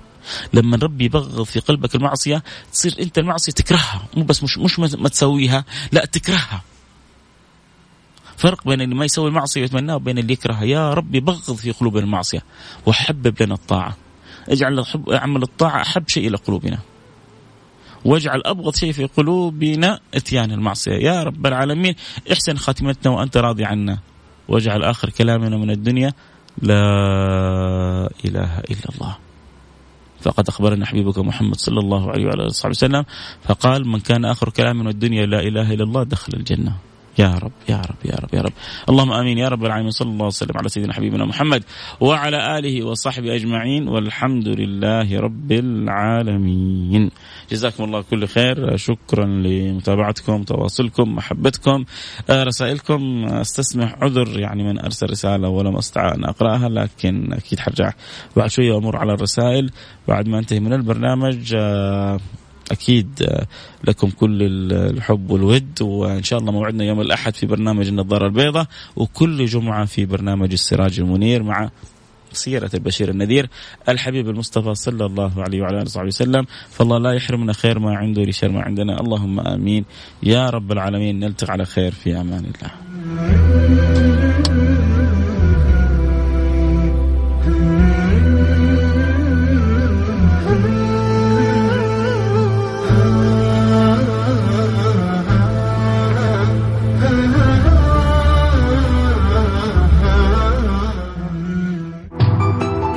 لما 0.52 0.76
ربي 0.82 1.04
يبغض 1.04 1.42
في 1.42 1.60
قلبك 1.60 1.94
المعصية 1.94 2.42
تصير 2.72 2.96
أنت 3.00 3.18
المعصية 3.18 3.52
تكرهها 3.52 4.02
مو 4.16 4.24
بس 4.24 4.42
مش 4.42 4.58
مش 4.58 4.78
ما 4.78 5.08
تسويها 5.08 5.64
لا 5.92 6.04
تكرهها. 6.04 6.62
فرق 8.36 8.68
بين 8.68 8.80
اللي 8.80 8.94
ما 8.94 9.04
يسوي 9.04 9.28
المعصية 9.28 9.60
ويتمناها 9.60 9.96
وبين 9.96 10.18
اللي 10.18 10.32
يكرهها 10.32 10.64
يا 10.64 10.94
رب 10.94 11.10
بغض 11.12 11.56
في 11.56 11.72
قلوبنا 11.72 12.02
المعصية 12.02 12.42
وحبب 12.86 13.42
لنا 13.42 13.54
الطاعة. 13.54 13.96
اجعل 14.48 14.84
عمل 15.08 15.42
الطاعة 15.42 15.82
أحب 15.82 16.08
شيء 16.08 16.28
إلى 16.28 16.36
قلوبنا. 16.36 16.78
واجعل 18.04 18.42
أبغض 18.44 18.74
شيء 18.74 18.92
في 18.92 19.04
قلوبنا 19.04 20.00
إتيان 20.14 20.50
المعصية 20.52 20.92
يا 20.92 21.22
رب 21.22 21.46
العالمين 21.46 21.94
احسن 22.32 22.56
خاتمتنا 22.56 23.12
وأنت 23.12 23.36
راضي 23.36 23.64
عنا 23.64 23.98
واجعل 24.48 24.84
آخر 24.84 25.10
كلامنا 25.10 25.56
من 25.56 25.70
الدنيا 25.70 26.12
لا 26.62 28.10
إله 28.24 28.58
إلا 28.58 28.88
الله. 28.94 29.16
فقد 30.20 30.48
أخبرنا 30.48 30.86
حبيبك 30.86 31.18
محمد 31.18 31.56
صلى 31.56 31.80
الله 31.80 32.10
عليه 32.10 32.24
وعلى 32.26 32.42
آله 32.42 32.44
وصحبه 32.44 32.70
وسلم 32.70 33.04
فقال 33.44 33.88
من 33.88 34.00
كان 34.00 34.24
آخر 34.24 34.48
كلام 34.50 34.78
من 34.78 34.88
الدنيا 34.88 35.26
لا 35.26 35.40
إله 35.40 35.72
إلا 35.72 35.84
الله 35.84 36.02
دخل 36.02 36.32
الجنة. 36.34 36.76
يا 37.18 37.38
رب 37.42 37.52
يا 37.68 37.76
رب 37.76 37.96
يا 38.04 38.16
رب 38.22 38.34
يا 38.34 38.40
رب. 38.40 38.52
اللهم 38.88 39.12
آمين. 39.12 39.38
يا 39.38 39.48
رب 39.48 39.64
العالمين. 39.64 39.90
صلى 39.90 40.10
الله 40.10 40.26
وسلم 40.26 40.56
على 40.56 40.68
سيدنا 40.68 40.92
حبيبنا 40.92 41.24
محمد 41.24 41.64
وعلى 42.00 42.58
آله 42.58 42.86
وصحبه 42.86 43.34
أجمعين. 43.34 43.88
والحمد 43.88 44.48
لله 44.48 45.20
رب 45.20 45.52
العالمين. 45.52 47.10
جزاكم 47.50 47.84
الله 47.84 48.02
كل 48.10 48.26
خير. 48.26 48.76
شكرا 48.76 49.26
لمتابعتكم 49.26 50.42
تواصلكم 50.42 51.14
محبتكم. 51.14 51.84
رسائلكم 52.30 53.24
استسمح 53.24 53.94
عذر 54.02 54.40
يعني 54.40 54.62
من 54.62 54.78
أرسل 54.78 55.10
رسالة 55.10 55.48
ولم 55.48 55.76
أستطع 55.76 56.14
أن 56.14 56.24
أقرأها 56.24 56.68
لكن 56.68 57.32
أكيد 57.32 57.60
حرجع. 57.60 57.92
بعد 58.36 58.50
شوية 58.50 58.76
أمر 58.76 58.96
على 58.96 59.14
الرسائل. 59.14 59.70
بعد 60.08 60.28
ما 60.28 60.38
انتهي 60.38 60.60
من 60.60 60.72
البرنامج 60.72 61.56
أكيد 62.70 63.26
لكم 63.84 64.10
كل 64.10 64.42
الحب 64.72 65.30
والود 65.30 65.82
وإن 65.82 66.22
شاء 66.22 66.38
الله 66.38 66.52
موعدنا 66.52 66.84
يوم 66.84 67.00
الأحد 67.00 67.34
في 67.34 67.46
برنامج 67.46 67.88
النظارة 67.88 68.26
البيضاء 68.26 68.66
وكل 68.96 69.46
جمعة 69.46 69.84
في 69.84 70.06
برنامج 70.06 70.52
السراج 70.52 71.00
المنير 71.00 71.42
مع 71.42 71.70
سيرة 72.32 72.70
البشير 72.74 73.08
النذير 73.10 73.48
الحبيب 73.88 74.28
المصطفى 74.28 74.74
صلى 74.74 75.06
الله 75.06 75.42
عليه 75.42 75.62
وعلى 75.62 75.76
آله 75.76 75.84
وصحبه 75.84 76.06
وسلم. 76.06 76.46
فالله 76.70 76.98
لا 76.98 77.12
يحرمنا 77.12 77.52
خير 77.52 77.78
ما 77.78 77.96
عنده 77.96 78.22
لشر 78.22 78.48
ما 78.48 78.62
عندنا. 78.62 79.00
اللهم 79.00 79.40
آمين. 79.40 79.84
يا 80.22 80.50
رب 80.50 80.72
العالمين 80.72 81.20
نلتقي 81.20 81.52
على 81.52 81.64
خير 81.64 81.92
في 81.92 82.20
أمان 82.20 82.44
الله. 82.44 83.53